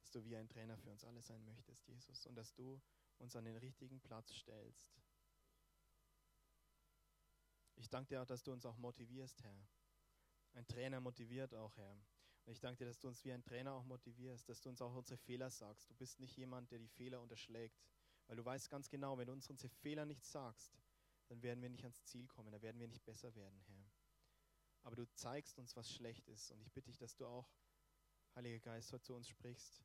[0.00, 2.26] Dass du wie ein Trainer für uns alle sein möchtest, Jesus.
[2.26, 2.80] Und dass du
[3.18, 4.90] uns an den richtigen Platz stellst.
[7.76, 9.68] Ich danke dir auch, dass du uns auch motivierst, Herr.
[10.54, 11.96] Ein Trainer motiviert auch, Herr.
[12.44, 14.80] Und ich danke dir, dass du uns wie ein Trainer auch motivierst, dass du uns
[14.80, 15.90] auch unsere Fehler sagst.
[15.90, 17.78] Du bist nicht jemand, der die Fehler unterschlägt.
[18.26, 20.72] Weil du weißt ganz genau, wenn du uns unsere Fehler nicht sagst,
[21.28, 23.85] dann werden wir nicht ans Ziel kommen, dann werden wir nicht besser werden, Herr
[24.86, 26.52] aber du zeigst uns, was schlecht ist.
[26.52, 27.50] Und ich bitte dich, dass du auch,
[28.36, 29.84] Heiliger Geist, heute zu uns sprichst.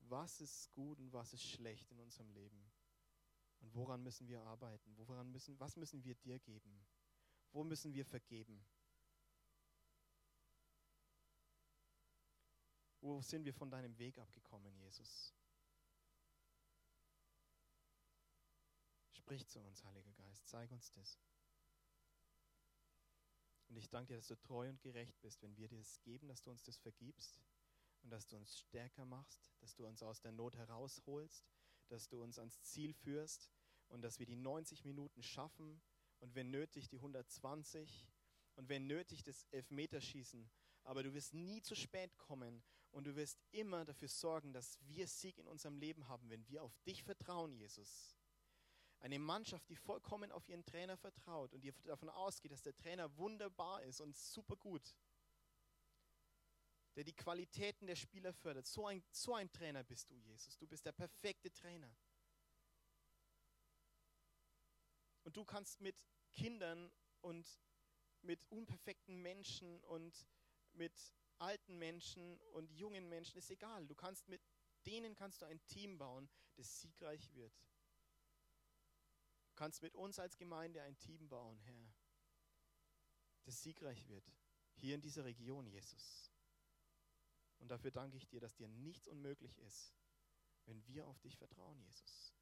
[0.00, 2.70] Was ist gut und was ist schlecht in unserem Leben?
[3.60, 4.94] Und woran müssen wir arbeiten?
[4.98, 6.86] Woran müssen, was müssen wir dir geben?
[7.50, 8.62] Wo müssen wir vergeben?
[13.00, 15.32] Wo sind wir von deinem Weg abgekommen, Jesus?
[19.12, 21.18] Sprich zu uns, Heiliger Geist, zeig uns das.
[23.76, 26.28] Und ich danke dir, dass du treu und gerecht bist, wenn wir dir das geben,
[26.28, 27.42] dass du uns das vergibst
[28.00, 31.44] und dass du uns stärker machst, dass du uns aus der Not herausholst,
[31.88, 33.50] dass du uns ans Ziel führst
[33.88, 35.82] und dass wir die 90 Minuten schaffen
[36.20, 38.08] und wenn nötig die 120
[38.54, 40.48] und wenn nötig das Elfmeterschießen.
[40.84, 42.62] Aber du wirst nie zu spät kommen
[42.92, 46.62] und du wirst immer dafür sorgen, dass wir Sieg in unserem Leben haben, wenn wir
[46.62, 48.15] auf dich vertrauen, Jesus.
[49.00, 53.14] Eine Mannschaft, die vollkommen auf ihren Trainer vertraut und die davon ausgeht, dass der Trainer
[53.16, 54.96] wunderbar ist und super gut.
[56.96, 58.66] Der die Qualitäten der Spieler fördert.
[58.66, 60.56] So ein, so ein Trainer bist du, Jesus.
[60.56, 61.94] Du bist der perfekte Trainer.
[65.24, 65.96] Und du kannst mit
[66.32, 66.90] Kindern
[67.20, 67.46] und
[68.22, 70.26] mit unperfekten Menschen und
[70.72, 73.86] mit alten Menschen und jungen Menschen, ist egal.
[73.86, 74.40] Du kannst mit
[74.86, 77.52] denen kannst du ein Team bauen, das siegreich wird
[79.56, 81.92] kannst mit uns als Gemeinde ein Team bauen, Herr,
[83.44, 84.30] das siegreich wird.
[84.74, 86.30] Hier in dieser Region, Jesus.
[87.58, 89.94] Und dafür danke ich dir, dass dir nichts unmöglich ist,
[90.66, 92.34] wenn wir auf dich vertrauen, Jesus.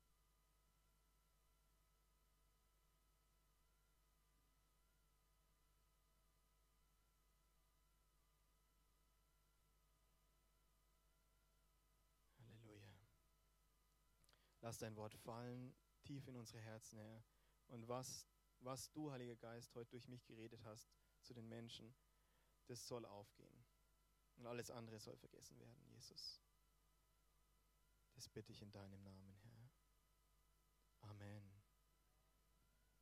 [12.39, 12.99] Halleluja.
[14.61, 15.75] Lass dein Wort fallen
[16.05, 17.25] tief in unsere Herzen, Herr.
[17.67, 18.27] Und was,
[18.61, 20.89] was du, Heiliger Geist, heute durch mich geredet hast
[21.23, 21.95] zu den Menschen,
[22.67, 23.65] das soll aufgehen.
[24.37, 26.41] Und alles andere soll vergessen werden, Jesus.
[28.15, 29.71] Das bitte ich in deinem Namen, Herr.
[31.11, 31.54] Amen.